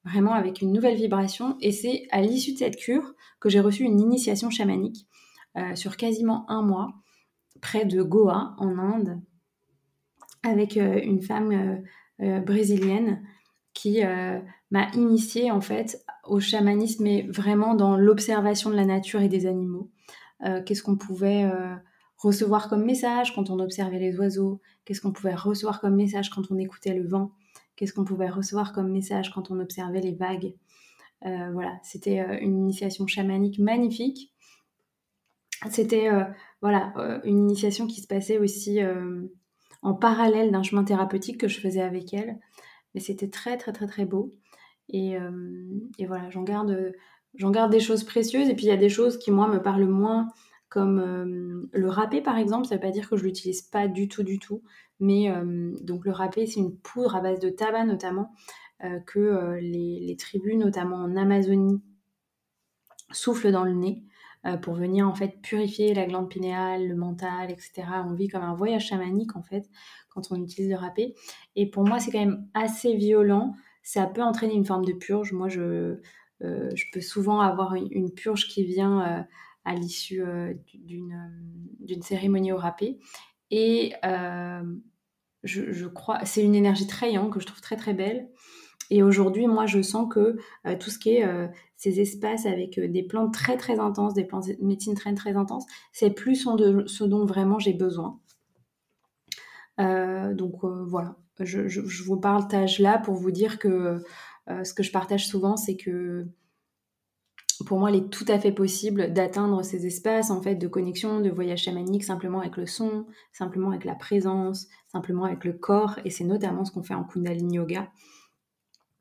[0.06, 1.56] vraiment avec une nouvelle vibration.
[1.60, 5.06] Et c'est à l'issue de cette cure que j'ai reçu une initiation chamanique
[5.56, 6.94] euh, sur quasiment un mois,
[7.60, 9.20] près de Goa, en Inde,
[10.42, 11.82] avec euh, une femme
[12.20, 13.22] euh, brésilienne
[13.74, 14.00] qui
[14.70, 19.44] m'a initiée en fait au chamanisme, mais vraiment dans l'observation de la nature et des
[19.44, 19.90] animaux.
[20.64, 21.46] Qu'est-ce qu'on pouvait
[22.16, 24.62] recevoir comme message quand on observait les oiseaux?
[24.86, 27.32] Qu'est-ce qu'on pouvait recevoir comme message quand on écoutait le vent?
[27.76, 30.54] Qu'est-ce qu'on pouvait recevoir comme message quand on observait les vagues.
[31.24, 34.32] Euh, voilà, c'était euh, une initiation chamanique magnifique.
[35.70, 36.24] C'était euh,
[36.60, 36.92] voilà
[37.24, 38.78] une initiation qui se passait aussi
[39.82, 42.38] en parallèle d'un chemin thérapeutique que je faisais avec elle.
[42.94, 44.34] Mais c'était très très très très beau.
[44.90, 45.16] Et,
[46.06, 46.92] voilà, j'en garde,
[47.34, 48.48] j'en garde des choses précieuses.
[48.48, 50.28] Et puis il y a des choses qui moi me parlent moins
[50.76, 53.88] comme euh, le râpé par exemple, ça ne veut pas dire que je l'utilise pas
[53.88, 54.62] du tout du tout,
[55.00, 58.30] mais euh, donc le râpé c'est une poudre à base de tabac notamment
[58.84, 61.80] euh, que les, tribus notamment en Amazonie
[63.10, 64.02] soufflent dans le nez
[64.60, 67.84] pour venir en fait purifier la glande pinéale, le mental, etc.
[68.04, 69.64] On vit comme un voyage chamanique en fait
[70.10, 71.14] quand on utilise le râpé.
[71.56, 75.32] Et pour moi c'est quand même assez violent, ça peut entraîner une forme de purge.
[75.32, 75.96] Moi je
[76.92, 79.26] peux souvent avoir une purge qui vient
[79.66, 80.54] à l'issue euh, euh,
[81.80, 82.98] d'une cérémonie au râpé.
[83.50, 84.62] Et euh,
[85.42, 88.28] je, crois, c'est une énergie très que je trouve très très belle.
[88.88, 90.38] Et aujourd'hui, moi, je sens que
[90.78, 91.24] tout ce qui est
[91.76, 95.66] ces espaces avec des plantes très très intenses, des plantes de médecine très très intenses,
[95.92, 98.20] c'est plus ce, ce dont vraiment j'ai besoin.
[99.78, 104.04] donc voilà, je, je, je, vous partage là pour vous dire que
[104.48, 106.28] ce que je partage souvent, c'est que
[107.66, 111.20] pour moi, il est tout à fait possible d'atteindre ces espaces en fait de connexion,
[111.20, 115.98] de voyage chamanique simplement avec le son, simplement avec la présence, simplement avec le corps.
[116.04, 117.90] Et c'est notamment ce qu'on fait en Kundalini Yoga,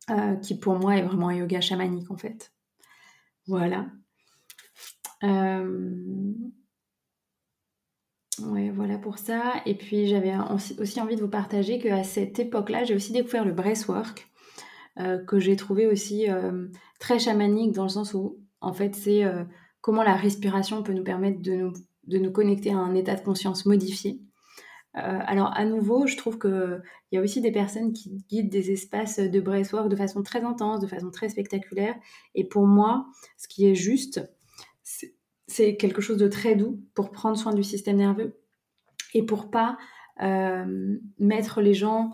[0.10, 2.51] euh, qui pour moi est vraiment un yoga chamanique en fait.
[3.47, 3.86] Voilà.
[5.23, 6.34] Euh,
[8.39, 9.62] voilà pour ça.
[9.65, 10.34] Et puis j'avais
[10.80, 14.28] aussi envie de vous partager qu'à cette époque-là, j'ai aussi découvert le breathwork.
[14.97, 16.28] Euh, que j'ai trouvé aussi
[16.99, 19.43] très chamanique dans le sens où en fait, c'est euh,
[19.82, 21.73] comment la respiration peut nous permettre de nous
[22.08, 24.21] de nous connecter à un état de conscience modifié.
[24.97, 28.71] Euh, alors à nouveau, je trouve qu'il y a aussi des personnes qui guident des
[28.71, 31.95] espaces de breathwork de façon très intense, de façon très spectaculaire.
[32.34, 34.21] Et pour moi, ce qui est juste,
[35.47, 38.39] c'est quelque chose de très doux pour prendre soin du système nerveux
[39.13, 39.78] et pour pas
[40.21, 42.12] euh, mettre les gens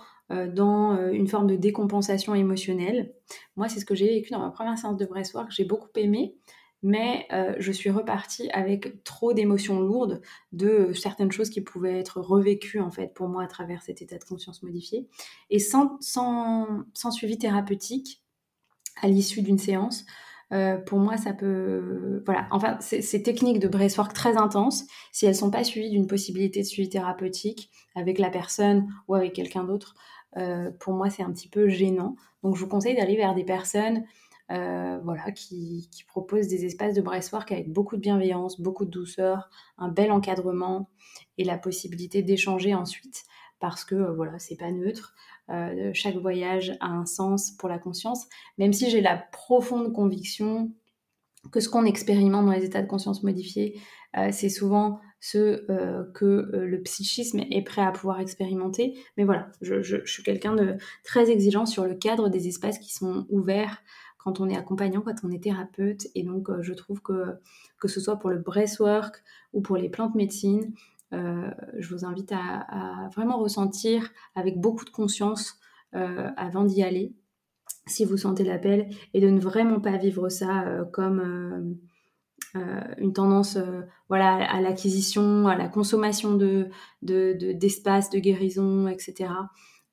[0.54, 3.13] dans une forme de décompensation émotionnelle.
[3.56, 5.52] Moi, c'est ce que j'ai vécu dans ma première séance de breathwork.
[5.52, 6.36] J'ai beaucoup aimé
[6.84, 12.20] mais euh, je suis repartie avec trop d'émotions lourdes de certaines choses qui pouvaient être
[12.20, 15.08] revécues en fait pour moi à travers cet état de conscience modifié
[15.50, 18.24] et sans, sans, suivi thérapeutique
[19.02, 20.06] à l'issue d'une séance.
[20.54, 22.22] Euh, pour moi, ça peut.
[22.26, 22.48] Voilà.
[22.52, 26.60] Enfin, ces techniques de breathwork très intenses, si elles ne sont pas suivies d'une possibilité
[26.60, 30.20] de suivi thérapeutique avec la personne ou avec quelqu'un d'autre, euh,
[30.80, 32.15] pour moi, c'est un petit peu gênant.
[32.44, 34.04] Donc, je vous conseille d'aller vers des personnes
[34.52, 39.50] euh, voilà, qui, qui, des espaces de breastwork avec beaucoup de bienveillance, beaucoup de douceur,
[39.78, 40.89] un bel encadrement
[41.38, 43.24] et la possibilité d'échanger ensuite
[43.60, 45.15] parce que euh, voilà, c'est pas neutre.
[45.50, 50.74] Euh, chaque voyage a un sens pour la conscience, même si j'ai la profonde conviction
[51.52, 53.80] que ce qu'on expérimente dans les états de conscience modifiés,
[54.32, 55.63] c'est souvent ce
[56.13, 58.97] que le psychisme est prêt à pouvoir expérimenter.
[59.17, 63.27] Mais voilà, je, suis quelqu'un de très exigeant sur le cadre des espaces qui sont
[63.29, 63.81] ouverts
[64.23, 66.07] quand on est accompagnant, quand on est thérapeute.
[66.15, 67.39] Et donc, euh, je trouve que
[67.79, 70.73] que ce soit pour le breathwork ou pour les plantes médecines,
[71.13, 75.60] euh, je vous invite à, vraiment ressentir avec beaucoup de conscience
[75.95, 77.15] euh, avant d'y aller,
[77.88, 81.77] si vous sentez l'appel, et de ne vraiment pas vivre ça comme
[82.53, 83.57] une tendance
[84.09, 86.69] voilà, à l'acquisition, à la consommation de,
[87.01, 89.29] d'espace, de, de guérison, etc.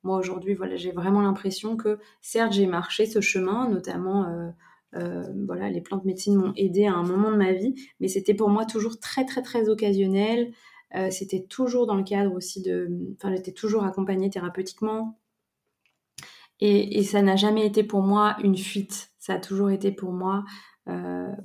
[0.03, 4.49] Moi aujourd'hui, voilà, j'ai vraiment l'impression que certes j'ai marché ce chemin, notamment euh,
[4.95, 8.33] euh, voilà, les plantes médecine m'ont aidé à un moment de ma vie, mais c'était
[8.33, 10.53] pour moi toujours très très très occasionnel.
[10.95, 15.19] Euh, c'était toujours dans le cadre aussi de, enfin j'étais toujours accompagnée thérapeutiquement.
[16.61, 19.11] Et ça n'a jamais été pour moi une fuite.
[19.17, 20.43] Ça a toujours été pour moi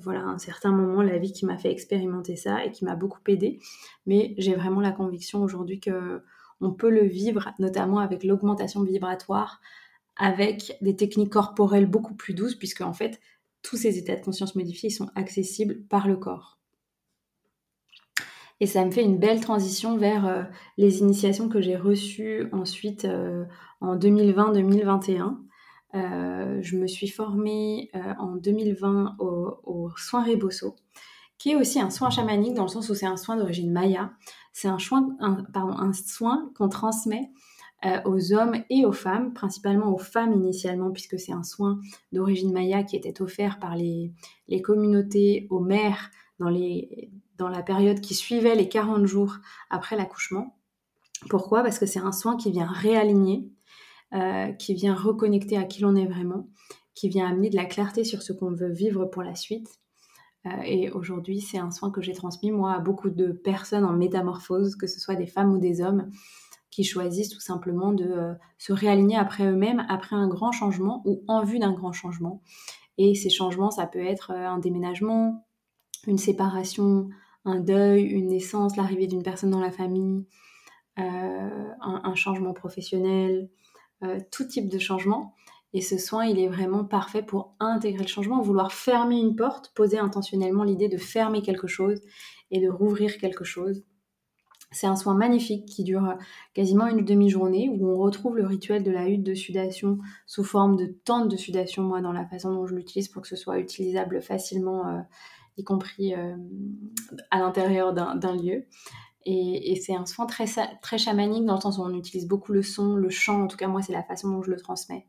[0.01, 3.21] voilà, un certain moment, la vie qui m'a fait expérimenter ça et qui m'a beaucoup
[3.27, 3.61] aidé.
[4.07, 6.23] Mais j'ai vraiment la conviction aujourd'hui que
[6.61, 9.61] on peut le vivre, notamment avec l'augmentation vibratoire,
[10.17, 13.21] avec des techniques corporelles beaucoup plus douces, puisque en fait,
[13.63, 16.59] tous ces états de conscience modifiés sont accessibles par le corps.
[18.61, 20.43] Et ça me fait une belle transition vers euh,
[20.79, 23.45] les initiations que j'ai reçues ensuite euh,
[23.81, 25.37] en 2020-2021.
[25.95, 30.75] Euh, je me suis formée en 2020 au, soin Rebosso,
[31.39, 34.13] qui est aussi un soin chamanique dans le sens où c'est un soin d'origine maya.
[34.53, 34.79] C'est un,
[35.21, 37.31] un soin qu'on transmet
[37.85, 41.81] euh, aux hommes et aux femmes, principalement aux femmes initialement, puisque c'est un soin
[42.13, 44.15] d'origine maya qui était offert par les,
[44.63, 49.37] communautés aux mères dans, les, dans la période qui suivait les 40 jours
[49.69, 50.57] après l'accouchement.
[51.29, 51.63] Pourquoi?
[51.63, 53.51] Parce que c'est un soin qui vient réaligner,
[54.15, 56.49] euh, qui vient reconnecter à qui l'on est vraiment,
[56.95, 59.69] qui vient amener de la clarté sur ce qu'on veut vivre pour la suite
[60.47, 63.93] euh, et aujourd'hui, c'est un soin que j'ai transmis, moi, à beaucoup de personnes en
[63.93, 66.11] métamorphose, que ce soit des femmes ou des hommes,
[66.71, 71.23] qui choisissent tout simplement de euh, se réaligner après eux-mêmes, après un grand changement ou
[71.29, 72.43] en vue d'un grand changement.
[72.99, 75.47] Et ces changements, ça peut être un déménagement,
[76.07, 77.09] une séparation,
[77.45, 80.25] un deuil, une naissance, l'arrivée d'une personne dans la famille,
[80.97, 83.49] un, changement professionnel,
[84.31, 85.35] tout type de changement.
[85.73, 89.73] Et ce soin, il est vraiment parfait pour intégrer le changement, vouloir fermer une porte,
[89.75, 92.01] poser intentionnellement l'idée de fermer quelque chose
[92.53, 93.85] et de rouvrir quelque chose.
[94.71, 96.17] C'est un soin magnifique qui dure
[96.53, 100.77] quasiment une demi-journée où on retrouve le rituel de la hutte de sudation sous forme
[100.77, 103.59] de tente de sudation, moi, dans la façon dont je l'utilise pour que ce soit
[103.59, 105.01] utilisable facilement, euh,
[105.57, 106.37] y compris euh,
[107.31, 108.67] à l'intérieur d'un lieu.
[109.27, 110.47] Et, c'est un soin très,
[110.83, 113.57] très chamanique dans le sens où on utilise beaucoup le son, le chant, en tout
[113.57, 115.07] cas moi c'est la façon dont je le transmets.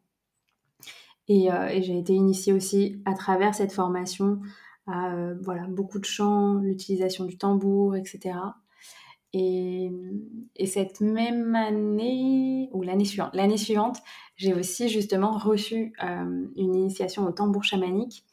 [1.29, 4.39] Euh, et, j'ai été initiée aussi à travers cette formation
[4.87, 8.35] à euh, voilà, beaucoup de chants, l'utilisation du tambour, etc.
[9.33, 9.91] Et,
[10.65, 13.97] cette même année, ou l'année suivante, l'année suivante,
[14.37, 18.23] j'ai aussi justement reçu euh, une initiation au tambour chamanique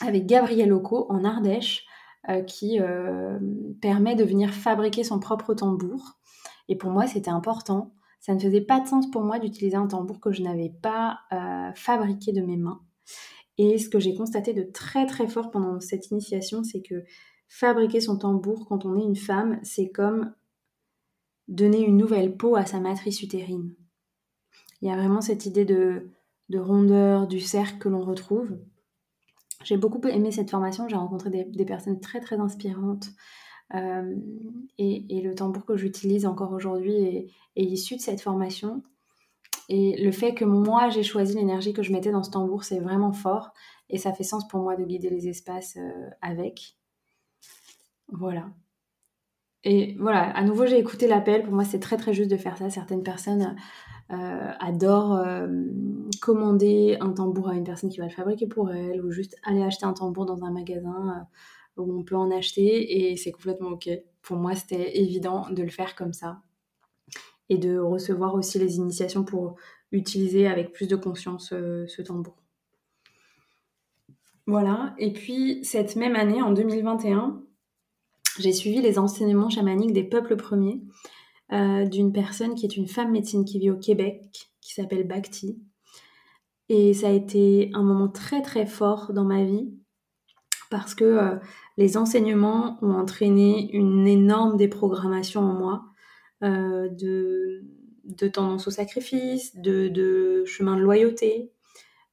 [0.00, 1.86] avec Gabriel Loco en Ardèche,
[2.46, 2.78] qui
[3.80, 6.18] permet de venir fabriquer son propre tambour.
[6.68, 7.92] Et pour moi, c'était important
[8.24, 11.20] ça ne faisait pas de sens pour moi d'utiliser un tambour que je n'avais pas
[11.30, 12.80] euh, fabriqué de mes mains.
[13.58, 17.04] Et ce que j'ai constaté de très très fort pendant cette initiation, c'est que
[17.48, 20.32] fabriquer son tambour quand on est une femme, c'est comme
[21.48, 23.74] donner une nouvelle peau à sa matrice utérine.
[24.80, 26.08] Il y a vraiment cette idée de,
[26.54, 28.56] rondeur, du cercle que l'on retrouve.
[29.62, 33.08] J'ai beaucoup aimé cette formation, j'ai rencontré des, personnes très très inspirantes,
[33.72, 38.82] et, le tambour que j'utilise encore aujourd'hui est, issu de cette formation.
[39.68, 42.80] Et le fait que moi, j'ai choisi l'énergie que je mettais dans ce tambour, c'est
[42.80, 43.52] vraiment fort.
[43.88, 45.78] Et ça fait sens pour moi de guider les espaces
[46.20, 46.76] avec.
[48.08, 48.50] Voilà.
[49.64, 51.42] Et voilà, à nouveau, j'ai écouté l'appel.
[51.42, 52.68] Pour moi, c'est très très juste de faire ça.
[52.68, 53.56] Certaines personnes
[54.12, 55.48] euh, adorent euh,
[56.20, 59.62] commander un tambour à une personne qui va le fabriquer pour elle, ou juste aller
[59.62, 61.26] acheter un tambour dans un magasin
[61.78, 63.88] euh, où on peut en acheter, et c'est complètement ok.
[64.20, 66.42] Pour moi, c'était évident de le faire comme ça.
[67.48, 69.56] Et de recevoir aussi les initiations pour
[69.92, 72.36] utiliser avec plus de conscience ce tambour.
[74.46, 77.43] Voilà, et puis cette même année, en 2021,
[78.38, 80.82] j'ai suivi les enseignements chamaniques des peuples premiers
[81.52, 85.58] euh, d'une personne qui est une femme médecine qui vit au Québec, qui s'appelle Bhakti.
[86.68, 89.74] Et ça a été un moment très très fort dans ma vie
[90.70, 91.36] parce que euh,
[91.76, 95.84] les enseignements ont entraîné une énorme déprogrammation en moi
[96.42, 97.62] euh, de,
[98.04, 101.52] de, tendance au sacrifice, de, de chemin de loyauté.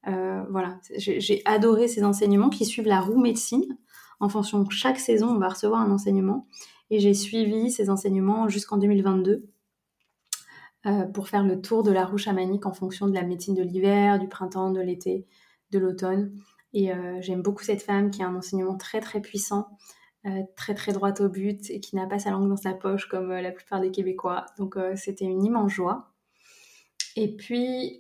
[0.06, 3.78] voilà, j'ai adoré ces enseignements qui suivent la roue médecine
[4.22, 6.48] en fonction de chaque saison, on va recevoir un enseignement.
[6.92, 9.50] Et j'ai suivi ces enseignements jusqu'en 2022
[10.86, 13.64] euh, pour faire le tour de la roue chamanique en fonction de la médecine de
[13.64, 15.26] l'hiver, du printemps, de l'été,
[15.72, 16.34] de l'automne.
[16.74, 19.68] Et euh, j'aime beaucoup cette femme qui a un enseignement très très puissant,
[20.28, 23.08] euh, très très droit au but et qui n'a pas sa langue dans sa poche
[23.08, 24.46] comme la plupart des Québécois.
[24.60, 26.14] Donc c'était une immense joie.
[27.16, 27.98] Et puis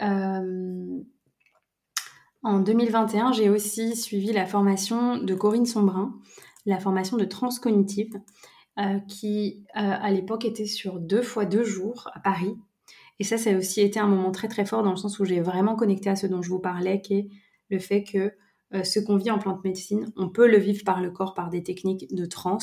[2.44, 6.14] en 2021, j'ai aussi suivi la formation de Corinne Sombrin,
[6.66, 8.20] la formation de transcognitive,
[8.80, 12.58] euh, qui euh, à l'époque était sur deux fois deux jours à Paris.
[13.20, 15.26] Et ça, ça a aussi été un moment très très fort dans le sens où
[15.26, 17.30] j'ai vraiment connecté à ce dont je vous parlais, qui est
[17.70, 18.34] le fait que
[18.74, 21.50] euh, ce qu'on vit en plante médecine, on peut le vivre par le corps par
[21.50, 22.58] des techniques de trans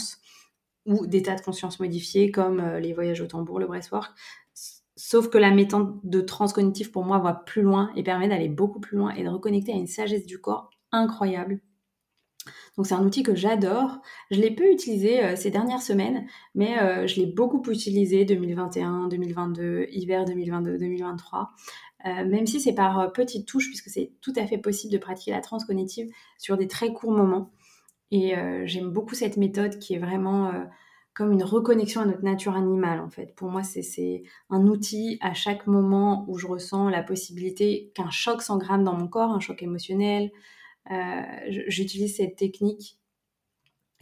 [0.87, 4.11] ou d'état de conscience modifiés comme les voyages au tambour, le breathwork,
[5.01, 8.81] Sauf que la méthode de transcognitif, pour moi, va plus loin et permet d'aller beaucoup
[8.81, 11.61] plus loin et de reconnecter à une sagesse du corps incroyable.
[12.77, 13.99] Donc c'est un outil que j'adore.
[14.33, 19.07] Je l'ai peu utilisé euh, ces dernières semaines, mais euh, je l'ai beaucoup utilisé 2021,
[19.07, 21.51] 2022, hiver 2022, 2023.
[22.07, 25.31] Euh, même si c'est par petites touches, puisque c'est tout à fait possible de pratiquer
[25.31, 26.09] la transcognitive
[26.39, 27.53] sur des très courts moments.
[28.11, 28.33] Et
[28.65, 30.51] j'aime beaucoup cette méthode qui est vraiment
[31.19, 33.35] comme une reconnexion à notre nature animale en fait.
[33.35, 38.41] Pour moi, c'est un outil à chaque moment où je ressens la possibilité qu'un choc
[38.41, 40.31] s'engramme dans mon corps, un choc émotionnel.
[40.93, 41.23] Euh,
[41.67, 43.01] j'utilise cette technique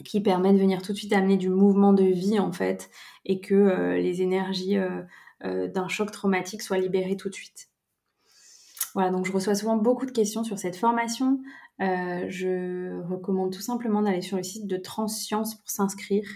[0.05, 2.91] qui permet de venir tout de suite amener du mouvement de vie en fait
[3.25, 7.71] et que euh, les énergies euh, d'un choc traumatique soient libérées tout de suite.
[8.97, 11.39] Voilà, donc je reçois souvent beaucoup de questions sur cette formation.
[11.83, 16.27] Euh, je recommande tout simplement d'aller sur le site de Transscience pour s'inscrire.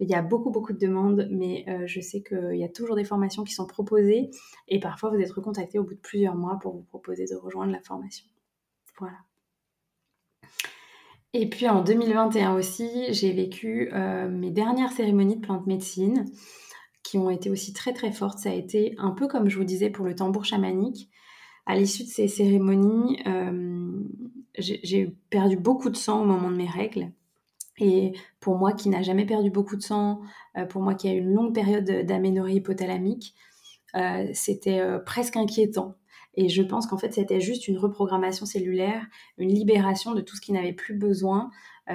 [0.00, 2.94] Il y a beaucoup, beaucoup de demandes, mais euh, je sais qu'il y a toujours
[2.94, 4.28] des formations qui sont proposées
[4.68, 7.72] et parfois vous êtes recontacté au bout de plusieurs mois pour vous proposer de rejoindre
[7.72, 8.26] la formation.
[8.98, 9.16] Voilà.
[11.32, 16.26] Et puis en 2021 aussi, j'ai vécu euh, mes dernières cérémonies de plante médecine
[17.02, 18.40] qui ont été aussi très très fortes.
[18.40, 21.08] Ça a été un peu comme je vous disais pour le tambour chamanique.
[21.66, 23.22] À l'issue de ces cérémonies,
[24.58, 27.12] j'ai perdu beaucoup de sang au moment de mes règles.
[27.80, 30.20] Et pour moi qui n'a jamais perdu beaucoup de sang,
[30.56, 33.34] euh, pour moi qui a une longue période d'aménorrhée hypothalamique,
[33.96, 35.96] euh, c'était euh, presque inquiétant.
[36.34, 39.04] Et je pense qu'en fait, c'était juste une reprogrammation cellulaire,
[39.38, 41.50] une libération de tout ce qui n'avait plus besoin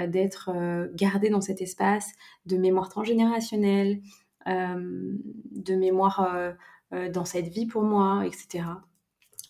[0.10, 0.52] d'être
[0.94, 2.12] gardé dans cet espace
[2.46, 4.02] de mémoire transgénérationnelle,
[4.46, 6.54] de mémoire
[6.92, 8.66] dans cette vie pour moi, etc.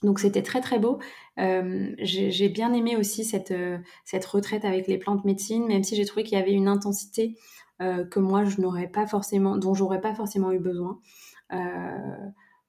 [0.05, 0.99] Donc c'était très très beau.
[1.39, 5.95] Euh, j'ai bien aimé aussi cette, euh, cette retraite avec les plantes médecine, même si
[5.95, 7.35] j'ai trouvé qu'il y avait une intensité
[7.81, 11.01] euh, que moi je n'aurais pas forcément, eu besoin.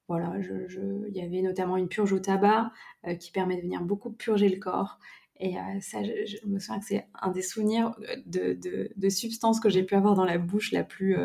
[0.08, 2.72] voilà, il y avait notamment une purge au tabac
[3.20, 4.98] qui permet de venir beaucoup purger le corps.
[5.38, 7.94] Et ça, je, me souviens que c'est un des souvenirs
[8.24, 11.16] de, substances que j'ai pu avoir dans la bouche la plus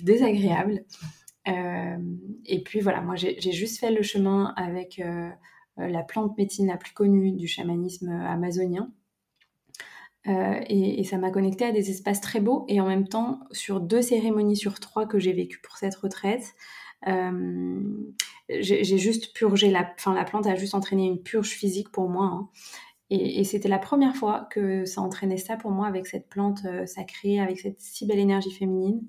[0.00, 0.84] désagréable.
[1.48, 1.96] Euh,
[2.46, 5.28] et puis voilà, moi j'ai juste fait le chemin avec euh,
[5.78, 8.92] euh, la plante médecine la plus connue du chamanisme amazonien.
[10.24, 12.64] et, ça m'a connecté à des espaces très beaux.
[12.68, 16.54] Et en même temps, sur deux cérémonies sur trois que j'ai vécues pour cette retraite,
[18.48, 22.26] j'ai juste purgé la, enfin la plante a juste entraîné une purge physique pour moi.
[22.26, 22.48] Hein.
[23.10, 26.60] Et, et c'était la première fois que ça entraînait ça pour moi avec cette plante
[26.86, 29.02] sacrée, avec cette si belle énergie féminine.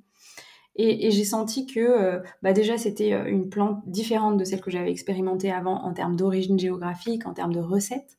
[0.75, 4.71] Et, j'ai senti que euh, bah déjà c'était euh, une plante différente de celle que
[4.71, 8.17] j'avais expérimentée avant en termes d'origine géographique, en termes de recettes.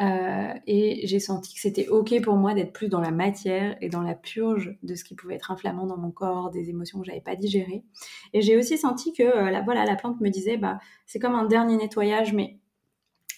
[0.00, 3.88] Euh, et j'ai senti que c'était ok pour moi d'être plus dans la matière et
[3.88, 7.06] dans la purge de ce qui pouvait être inflammant dans mon corps, des émotions que
[7.06, 7.84] j'avais pas digérées.
[8.32, 11.44] Et j'ai aussi senti que la, voilà, la plante me disait bah c'est comme un
[11.44, 12.58] dernier nettoyage, mais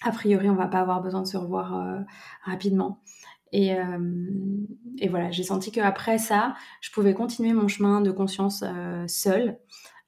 [0.02, 2.04] a priori on va pas avoir besoin de se revoir
[2.42, 3.00] rapidement.
[3.56, 3.72] Et,
[4.98, 8.64] et, voilà, j'ai senti qu'après ça, je pouvais continuer mon chemin de conscience
[9.06, 9.58] seule,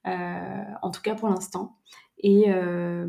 [0.05, 1.77] en tout cas pour l'instant.
[2.19, 3.07] Et, euh,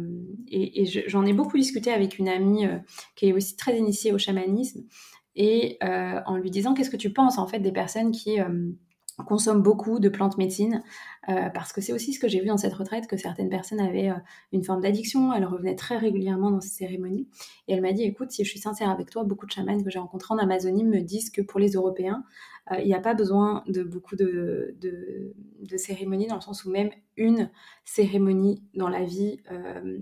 [1.07, 2.77] j'en ai beaucoup discuté avec une amie euh,
[3.15, 4.83] qui est aussi très initiée au chamanisme,
[5.35, 8.37] et euh, en lui disant qu'est-ce que tu penses en fait des personnes qui
[9.25, 10.83] consomment beaucoup de plantes médecines,
[11.25, 14.11] parce que c'est aussi ce que j'ai vu dans cette retraite, que certaines personnes avaient
[14.51, 17.27] une forme d'addiction, elles revenaient très régulièrement dans ces cérémonies,
[17.67, 19.89] et elle m'a dit, écoute, si je suis sincère avec toi, beaucoup de chamans que
[19.89, 22.23] j'ai rencontrés en Amazonie me disent que pour les Européens,
[22.79, 26.91] il n'y a pas besoin de beaucoup de, de, cérémonies, dans le sens où même
[27.15, 27.49] une
[27.85, 29.39] cérémonie dans la vie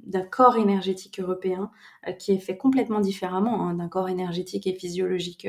[0.06, 1.72] d'un corps énergétique européen,
[2.20, 5.48] qui est fait complètement différemment hein, d'un corps énergétique et physiologique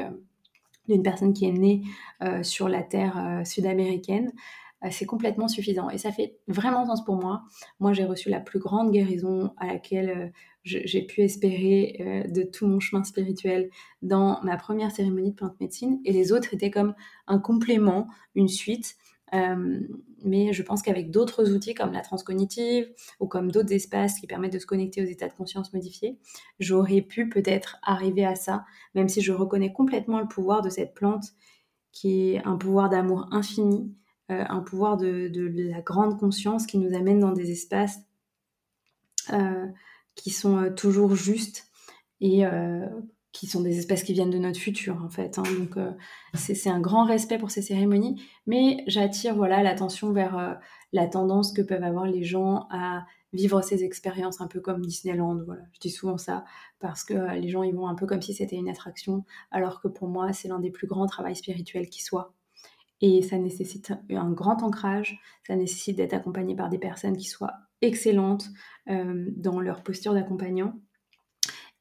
[0.88, 1.82] d'une personne qui est née
[2.22, 4.32] euh, sur la terre euh, sud-américaine,
[4.84, 5.90] euh, c'est complètement suffisant.
[5.90, 7.42] Et ça fait vraiment sens pour moi.
[7.80, 10.32] Moi, j'ai reçu la plus grande guérison à laquelle
[10.64, 13.70] j'ai pu espérer de tout mon chemin spirituel
[14.02, 16.00] dans ma première cérémonie de plante médecine.
[16.04, 16.96] Et les autres étaient comme
[17.28, 18.96] un complément, une suite.
[19.34, 19.80] Euh,
[20.24, 22.88] mais je pense qu'avec d'autres outils comme la transcognitive
[23.20, 26.18] ou comme d'autres espaces qui permettent de se connecter aux états de conscience modifiés,
[26.60, 28.64] j'aurais pu peut-être arriver à ça,
[28.94, 31.32] même si je reconnais complètement le pouvoir de cette plante
[31.92, 33.94] qui est un pouvoir d'amour infini,
[34.30, 35.30] euh, un pouvoir de,
[35.70, 38.00] la grande conscience qui nous amène dans des espaces
[39.32, 39.66] euh,
[40.14, 41.68] qui sont toujours justes
[42.20, 42.44] et
[43.36, 45.38] qui sont des espèces qui viennent de notre futur en fait.
[45.38, 45.42] Hein.
[45.58, 45.92] Donc euh,
[46.34, 50.54] c'est un grand respect pour ces cérémonies, mais j'attire voilà l'attention vers euh,
[50.92, 55.42] la tendance que peuvent avoir les gens à vivre ces expériences un peu comme Disneyland.
[55.44, 56.44] Voilà, je dis souvent ça
[56.80, 59.82] parce que euh, les gens ils vont un peu comme si c'était une attraction, alors
[59.82, 62.32] que pour moi c'est l'un des plus grands travaux spirituels qui soit.
[63.02, 67.52] Et ça nécessite un grand ancrage, ça nécessite d'être accompagné par des personnes qui soient
[67.82, 68.48] excellentes
[68.86, 70.72] dans leur posture d'accompagnant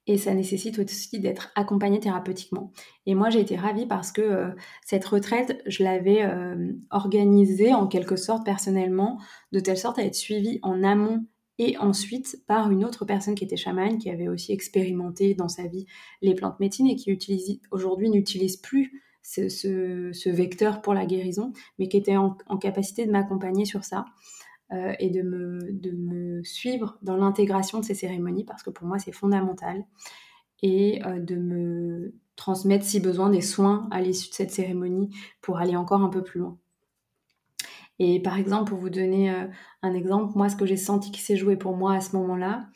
[0.07, 2.71] et ça nécessite aussi d'être accompagné thérapeutiquement.
[3.05, 4.49] Et moi, j'ai été ravie parce que euh,
[4.85, 9.19] cette retraite, je l'avais euh, organisée en quelque sorte personnellement,
[9.51, 11.25] de telle sorte à être suivie en amont
[11.57, 15.67] et ensuite par une autre personne qui était chamane, qui avait aussi expérimenté dans sa
[15.67, 15.85] vie
[16.21, 21.97] les plantes médecines et qui aujourd'hui n'utilise plus ce, vecteur pour la guérison, mais qui
[21.97, 24.05] était en capacité de m'accompagner sur ça.
[24.73, 29.11] Euh, et de me, suivre dans l'intégration de ces cérémonies parce que pour moi c'est
[29.11, 29.83] fondamental
[30.61, 35.09] et euh, de me transmettre si besoin des soins à l'issue de cette cérémonie
[35.41, 36.57] pour aller encore un peu plus loin.
[37.97, 39.45] Et par exemple, pour vous donner euh,
[39.81, 42.67] un exemple, moi ce que j'ai senti qui s'est joué pour moi à ce moment-là,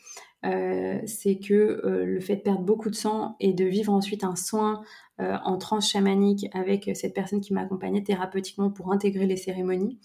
[0.42, 4.80] c'est que le fait de perdre beaucoup de sang et de vivre ensuite un soin
[5.18, 9.98] en transe chamanique avec cette personne qui m'accompagnait thérapeutiquement pour intégrer les cérémonies,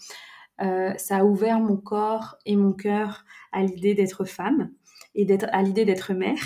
[0.62, 4.70] euh, ça a ouvert mon corps et mon cœur à l'idée d'être femme
[5.14, 6.40] et d'être à l'idée d'être mère,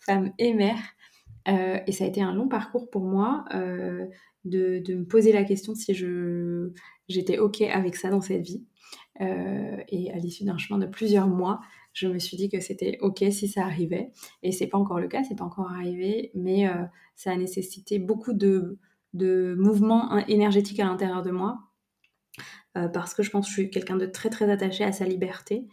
[0.00, 0.78] femme et mère.
[1.48, 4.06] Euh, et ça a été un long parcours pour moi euh,
[4.44, 6.72] de, de, me poser la question si je
[7.08, 8.64] j'étais ok avec ça dans cette vie.
[9.20, 11.60] et à l'issue d'un chemin de plusieurs mois,
[11.92, 14.10] je me suis dit que c'était ok si ça arrivait.
[14.42, 16.66] Et c'est pas encore le cas, c'est pas encore arrivé, mais
[17.14, 18.78] ça a nécessité beaucoup de,
[19.14, 21.65] de mouvements énergétiques à l'intérieur de moi
[22.76, 25.04] euh, parce que je pense que je suis quelqu'un de très très attaché à sa
[25.04, 25.66] liberté.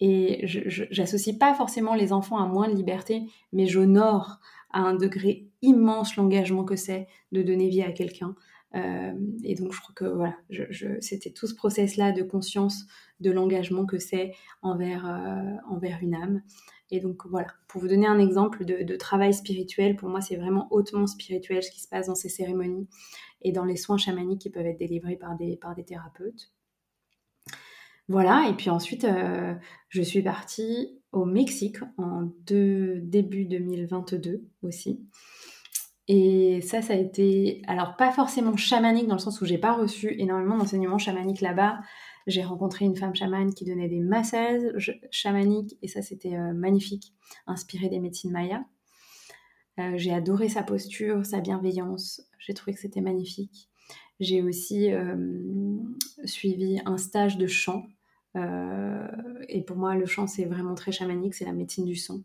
[0.00, 4.40] Et je n'associe pas forcément les enfants à moins de liberté, mais j'honore
[4.72, 8.34] à un degré immense l'engagement que c'est de donner vie à quelqu'un.
[8.74, 9.12] Euh,
[9.44, 10.34] et donc je crois que voilà,
[11.00, 12.86] c'était tout ce process-là de conscience
[13.20, 16.42] de l'engagement que c'est envers, euh, envers une âme.
[16.90, 20.66] Et donc voilà, pour vous donner un exemple de travail spirituel, pour moi c'est vraiment
[20.70, 22.88] hautement spirituel ce qui se passe dans ces cérémonies
[23.44, 26.52] et dans les soins chamaniques qui peuvent être délivrés par des, par des thérapeutes.
[28.08, 29.54] Voilà, et puis ensuite, euh,
[29.88, 35.00] je suis partie au Mexique en début 2022 aussi.
[36.06, 39.72] Et ça, ça a été, alors pas forcément chamanique dans le sens où j'ai pas
[39.72, 41.80] reçu énormément d'enseignements chamaniques là-bas.
[42.26, 47.14] J'ai rencontré une femme chamane qui donnait des massages chamaniques et ça, c'était euh, magnifique,
[47.46, 48.64] inspiré des médecines mayas.
[49.80, 52.22] Euh, j'ai adoré sa posture, sa bienveillance.
[52.38, 53.68] J'ai trouvé que c'était magnifique.
[54.20, 55.76] J'ai aussi euh,
[56.24, 57.86] suivi un stage de chant.
[58.36, 59.06] Euh,
[59.48, 62.22] et pour moi, le chant, c'est vraiment très chamanique, c'est la médecine du son.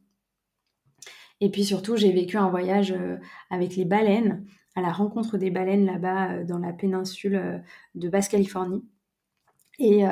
[1.41, 2.93] Et puis surtout, j'ai vécu un voyage
[3.49, 4.45] avec les baleines,
[4.75, 7.63] à la rencontre des baleines là-bas dans la péninsule
[7.95, 8.83] de Basse-Californie.
[9.77, 10.03] Et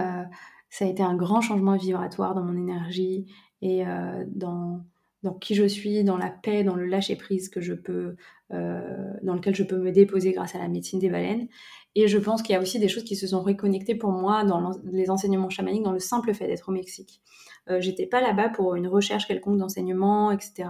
[0.69, 3.25] ça a été un grand changement vibratoire dans mon énergie
[3.61, 3.83] et
[4.27, 4.85] dans
[5.23, 8.15] dans qui je suis, dans la paix, dans le lâcher prise que je peux,
[8.53, 11.47] euh, dans lequel je peux me déposer grâce à la médecine des baleines.
[11.95, 14.43] Et je pense qu'il y a aussi des choses qui se sont reconnectées pour moi
[14.43, 17.21] dans les enseignements chamaniques, dans le simple fait d'être au Mexique.
[17.69, 20.69] Euh, j'étais pas là-bas pour une recherche quelconque d'enseignement, etc.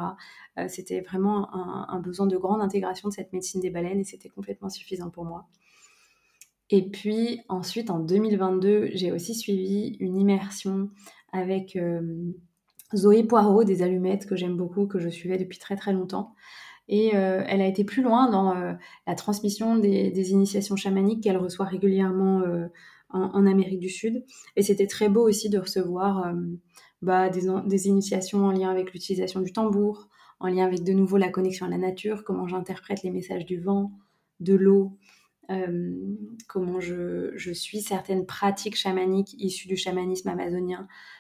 [0.58, 4.30] Euh, c'était vraiment un, besoin de grande intégration de cette médecine des baleines et c'était
[4.30, 5.48] complètement suffisant pour moi.
[6.70, 10.90] Et puis ensuite, en 2022, j'ai aussi suivi une immersion
[11.32, 12.34] avec euh,
[12.96, 16.34] Zoé Poirot des Allumettes, que j'aime beaucoup, que je suivais depuis très très longtemps.
[16.88, 18.74] Et euh, elle a été plus loin dans euh,
[19.08, 22.44] la transmission des, initiations chamaniques qu'elle reçoit régulièrement
[23.10, 24.24] en, Amérique du Sud.
[24.56, 26.34] Et c'était très beau aussi de recevoir
[27.02, 30.08] bah, des, initiations en lien avec l'utilisation du tambour,
[30.40, 33.60] en lien avec de nouveau la connexion à la nature, comment j'interprète les messages du
[33.60, 33.92] vent,
[34.40, 34.98] de l'eau,
[36.48, 41.17] comment je, je, suis certaines pratiques chamaniques issues du chamanisme amazonien, euh,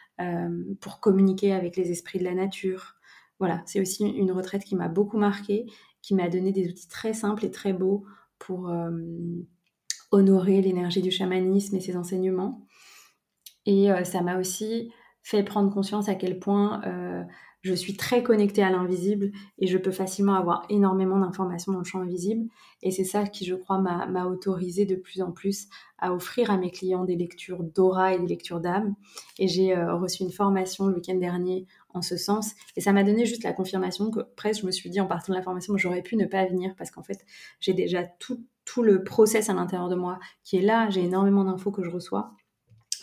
[0.81, 2.95] pour communiquer avec les esprits de la nature.
[3.39, 5.67] Voilà, c'est aussi une retraite qui m'a beaucoup marqué,
[6.01, 8.05] qui m'a donné des outils très simples et très beaux
[8.39, 8.89] pour euh,
[10.11, 12.65] honorer l'énergie du chamanisme et ses enseignements.
[13.65, 14.91] Et euh, ça m'a aussi
[15.21, 16.81] fait prendre conscience à quel point
[17.67, 21.85] je suis très connectée à l'invisible et je peux facilement avoir énormément d'informations dans le
[21.85, 22.47] champ invisible.
[22.81, 25.67] Et c'est ça qui, je crois, m'a autorisé de plus en plus
[25.99, 28.95] à offrir à mes clients des lectures d'aura et des lectures d'âme.
[29.39, 32.53] Et j'ai euh, reçu une formation le week-end dernier en ce sens.
[32.75, 35.33] Et ça m'a donné juste la confirmation que presque je me suis dit en partant
[35.33, 37.25] de la formation, j'aurais pu ne pas venir parce qu'en fait,
[37.59, 38.43] j'ai déjà tout,
[38.83, 40.89] le process à l'intérieur de moi qui est là.
[40.89, 42.31] J'ai énormément d'infos que je reçois.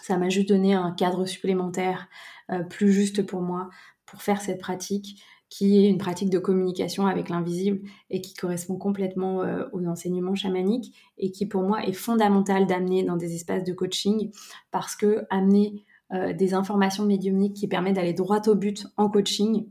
[0.02, 2.08] Ça m'a juste donné un cadre supplémentaire
[2.50, 3.70] euh, plus juste pour moi
[4.14, 8.76] pour faire cette pratique qui est une pratique de communication avec l'invisible et qui correspond
[8.76, 13.64] complètement euh, aux enseignements chamaniques et qui pour moi est fondamental d'amener dans des espaces
[13.64, 14.30] de coaching
[14.70, 19.66] parce que amener euh, des informations médiumniques qui permettent d'aller droit au but en coaching,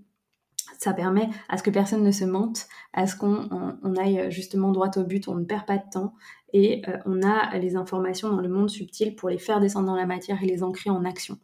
[0.77, 4.91] ça permet à ce que personne ne se mente, à ce qu'on aille justement droit
[4.97, 6.13] au but, on ne perd pas de temps
[6.51, 9.95] et euh, on a les informations dans le monde subtil pour les faire descendre dans
[9.95, 11.37] la matière et les ancrer en action.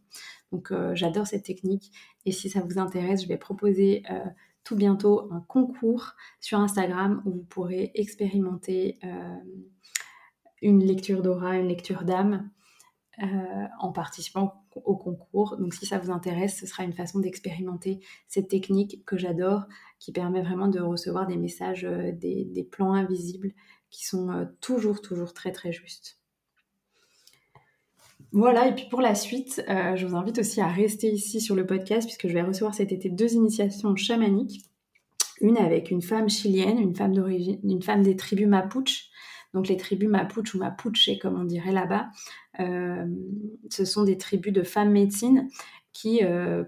[0.51, 1.91] Donc euh, j'adore cette technique
[2.25, 4.19] et si ça vous intéresse, je vais proposer euh,
[4.63, 9.35] tout bientôt un concours sur Instagram où vous pourrez expérimenter euh,
[10.61, 12.49] une lecture d'aura, une lecture d'âme
[13.81, 15.57] en participant au concours.
[15.57, 19.65] Donc si ça vous intéresse, ce sera une façon d'expérimenter cette technique que j'adore,
[19.99, 23.51] qui permet vraiment de recevoir des messages, des, plans invisibles
[23.89, 26.18] qui sont toujours, toujours très, très justes.
[28.31, 31.55] Voilà, et puis pour la suite, euh, je vous invite aussi à rester ici sur
[31.55, 34.65] le podcast puisque je vais recevoir cet été deux initiations chamaniques.
[35.41, 39.09] Une avec une femme chilienne, une femme d'origine, une femme des tribus Mapuche.
[39.53, 42.09] Donc les tribus Mapuche ou Mapuche, comme on dirait là-bas,
[42.59, 43.05] euh,
[43.69, 45.47] ce sont des tribus de femmes médecines
[45.91, 46.63] qui euh,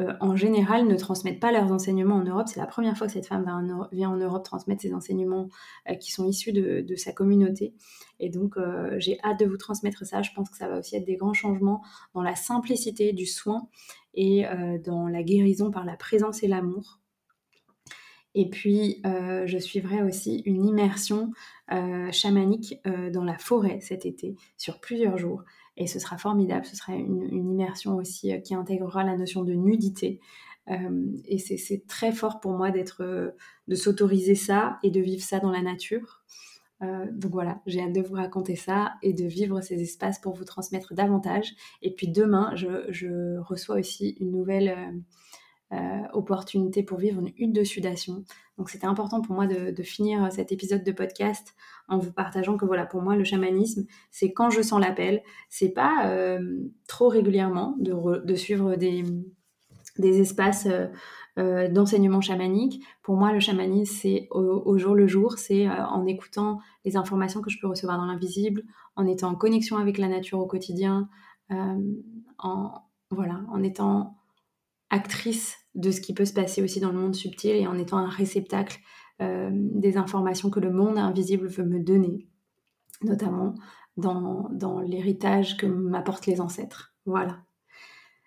[0.00, 2.48] euh, en général, ne transmettent pas leurs enseignements en Europe.
[2.48, 3.44] C'est la première fois que cette femme
[3.92, 5.48] vient en Europe transmettre ses enseignements
[5.88, 7.74] euh, qui sont issus de, sa communauté.
[8.18, 10.22] Et donc, euh, j'ai hâte de vous transmettre ça.
[10.22, 11.82] Je pense que ça va aussi être des grands changements
[12.14, 13.68] dans la simplicité du soin
[14.14, 14.44] et
[14.84, 16.98] dans la guérison par la présence et l'amour.
[18.34, 21.30] Et puis, je suivrai aussi une immersion
[22.10, 22.74] chamanique
[23.12, 25.44] dans la forêt cet été sur plusieurs jours
[25.80, 26.66] et ce sera formidable.
[26.66, 30.20] Ce sera une, immersion aussi euh, qui intégrera la notion de nudité.
[30.68, 33.30] Euh, et c'est très fort pour moi d'être, euh,
[33.66, 36.22] de s'autoriser ça et de vivre ça dans la nature.
[37.12, 40.44] donc voilà, j'ai hâte de vous raconter ça et de vivre ces espaces pour vous
[40.44, 41.54] transmettre davantage.
[41.82, 45.02] Et puis demain, je, reçois aussi une nouvelle
[46.12, 48.24] opportunité pour vivre une hutte de sudation.
[48.56, 51.54] Donc c'était important pour moi de, de, finir cet épisode de podcast
[51.90, 55.22] en vous partageant que voilà, pour moi, le chamanisme, c'est quand je sens l'appel.
[55.48, 59.04] C'est pas euh, trop régulièrement de, suivre des,
[59.98, 60.86] des espaces euh,
[61.38, 62.82] euh, d'enseignement chamanique.
[63.02, 67.50] Pour moi, le chamanisme, c'est au, jour le jour, c'est en écoutant les informations que
[67.50, 68.62] je peux recevoir dans l'invisible,
[68.94, 71.08] en étant en connexion avec la nature au quotidien,
[71.50, 72.72] en,
[73.10, 74.16] voilà, en étant
[74.90, 77.98] actrice de ce qui peut se passer aussi dans le monde subtil et en étant
[77.98, 78.80] un réceptacle
[79.20, 82.26] des informations que le monde invisible veut me donner,
[83.02, 83.54] notamment
[83.96, 86.94] dans, dans l'héritage que m'apportent les ancêtres.
[87.06, 87.38] Voilà.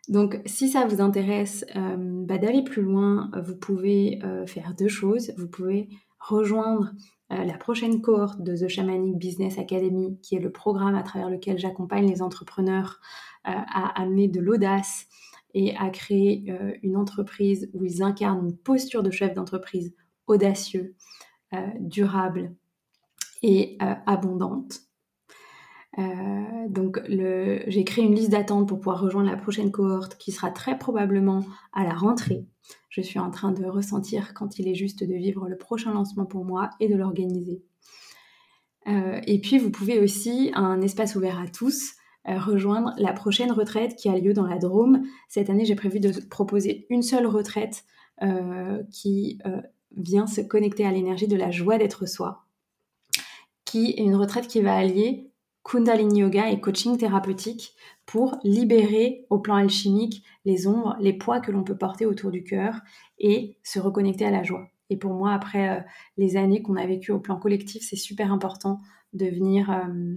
[0.09, 4.89] Donc, si ça vous intéresse euh, bah, d'aller plus loin, vous pouvez euh, faire deux
[4.89, 5.31] choses.
[5.37, 5.89] Vous pouvez
[6.19, 6.91] rejoindre
[7.29, 11.57] la prochaine cohorte de The Shamanic Business Academy, qui est le programme à travers lequel
[11.57, 12.99] j'accompagne les entrepreneurs
[13.43, 15.07] à amener de l'audace
[15.55, 16.45] et à créer
[16.83, 19.95] une entreprise où ils incarnent une posture de chef d'entreprise
[20.28, 20.95] audacieux,
[21.53, 22.55] euh, durable
[23.41, 24.80] et euh, abondante.
[26.69, 30.80] donc j'ai créé une liste d'attente pour pouvoir rejoindre la prochaine cohorte qui sera très
[30.80, 32.47] probablement à la rentrée.
[32.89, 36.26] Je suis en train de ressentir quand il est juste de vivre le prochain lancement
[36.26, 37.61] pour moi et de l'organiser.
[38.88, 41.93] et puis vous pouvez aussi, un espace ouvert à tous,
[42.26, 45.03] rejoindre la prochaine retraite qui a lieu dans la Drôme.
[45.30, 47.86] Cette année, j'ai prévu de proposer une seule retraite
[48.91, 49.38] qui
[49.95, 52.45] vient se connecter à l'énergie de la joie d'être soi,
[53.65, 55.29] qui est une retraite qui va allier
[55.63, 57.75] Kundalini Yoga et coaching thérapeutique
[58.05, 62.43] pour libérer au plan alchimique les ombres, les poids que l'on peut porter autour du
[62.43, 62.75] cœur
[63.17, 64.67] et se reconnecter à la joie.
[64.89, 65.81] Et pour moi, après euh,
[66.17, 68.79] les années qu'on a vécues au plan collectif, c'est super important
[69.13, 70.15] de venir euh,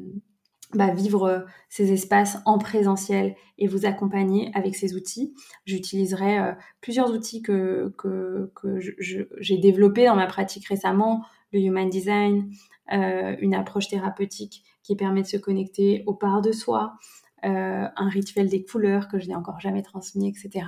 [0.75, 5.35] bah, vivre euh, ces espaces en présentiel et vous accompagner avec ces outils.
[5.65, 8.51] J'utiliserai plusieurs outils que, que,
[8.99, 12.51] j'ai développés dans ma pratique récemment, le Human Design,
[12.91, 16.99] une approche thérapeutique qui permet de se connecter aux parts de soi,
[17.45, 20.67] euh, un rituel des couleurs que je n'ai encore jamais transmis, etc.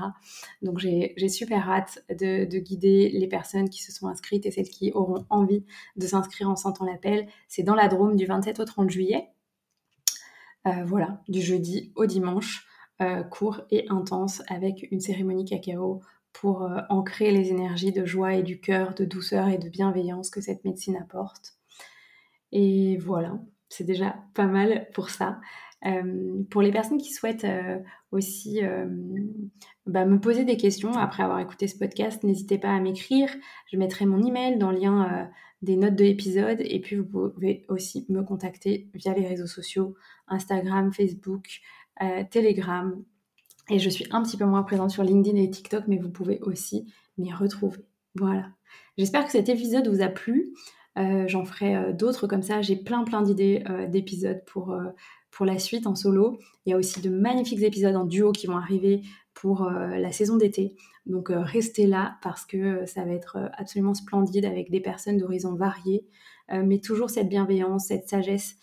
[0.63, 4.93] Donc j'ai super hâte de, guider les personnes qui se sont inscrites et celles qui
[4.93, 5.65] auront envie
[5.97, 7.27] de s'inscrire en sentant l'appel.
[7.49, 9.29] C'est dans la Drôme du 27 au 30 juillet.
[10.69, 12.67] Euh, voilà, du jeudi au dimanche,
[13.01, 16.03] euh, court et intense avec une cérémonie cacao
[16.33, 20.41] pour ancrer les énergies de joie et du cœur, de douceur et de bienveillance que
[20.41, 21.55] cette médecine apporte.
[22.53, 25.41] Et voilà, c'est déjà pas mal pour ça.
[25.87, 27.79] Euh, pour les personnes qui souhaitent euh,
[28.11, 28.87] aussi euh,
[29.87, 33.31] bah, me poser des questions après avoir écouté ce podcast, n'hésitez pas à m'écrire.
[33.71, 35.29] Je mettrai mon email dans le lien
[35.63, 39.95] des notes de l'épisode et puis vous pouvez aussi me contacter via les réseaux sociaux
[40.29, 41.61] Instagram, Facebook,
[42.31, 43.03] Telegram.
[43.71, 46.39] Et je suis un petit peu moins présente sur LinkedIn et TikTok, mais vous pouvez
[46.43, 47.81] aussi m'y retrouver.
[48.15, 48.51] Voilà.
[48.97, 50.53] J'espère que cet épisode vous a plu.
[50.99, 52.63] Euh, j'en ferai euh, d'autres comme ça.
[52.63, 54.77] J'ai plein plein d'idées euh, d'épisodes pour,
[55.39, 56.41] pour la suite en solo.
[56.67, 59.03] Il y a aussi de magnifiques épisodes en duo qui vont arriver
[59.35, 60.75] pour la saison d'été.
[61.07, 66.05] Donc restez là parce que ça va être absolument splendide avec des personnes d'horizons variés,
[66.51, 68.57] mais toujours cette bienveillance, cette sagesse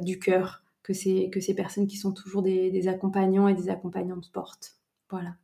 [0.00, 3.68] du cœur que ces, que ces personnes qui sont toujours des, des accompagnants et des
[3.68, 4.76] accompagnantes portent.
[5.10, 5.34] Voilà.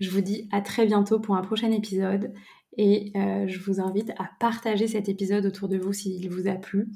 [0.00, 2.34] Je vous dis à très bientôt pour un prochain épisode
[2.76, 6.54] et euh, je vous invite à partager cet épisode autour de vous s'il vous a
[6.54, 6.88] plu,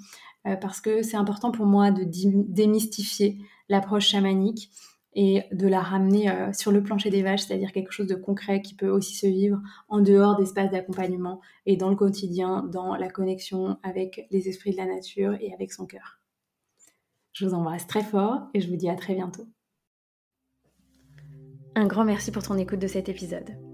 [0.46, 4.70] euh, parce que c'est important pour moi de démystifier l'approche chamanique
[5.16, 8.62] et de la ramener euh, sur le plancher des vaches, c'est-à-dire quelque chose de concret
[8.62, 13.08] qui peut aussi se vivre en dehors d'espaces d'accompagnement et dans le quotidien, dans la
[13.08, 16.20] connexion avec les esprits de la nature et avec son cœur.
[17.32, 19.46] Je vous embrasse très fort et je vous dis à très bientôt.
[21.76, 23.73] Un grand merci pour ton écoute de cet épisode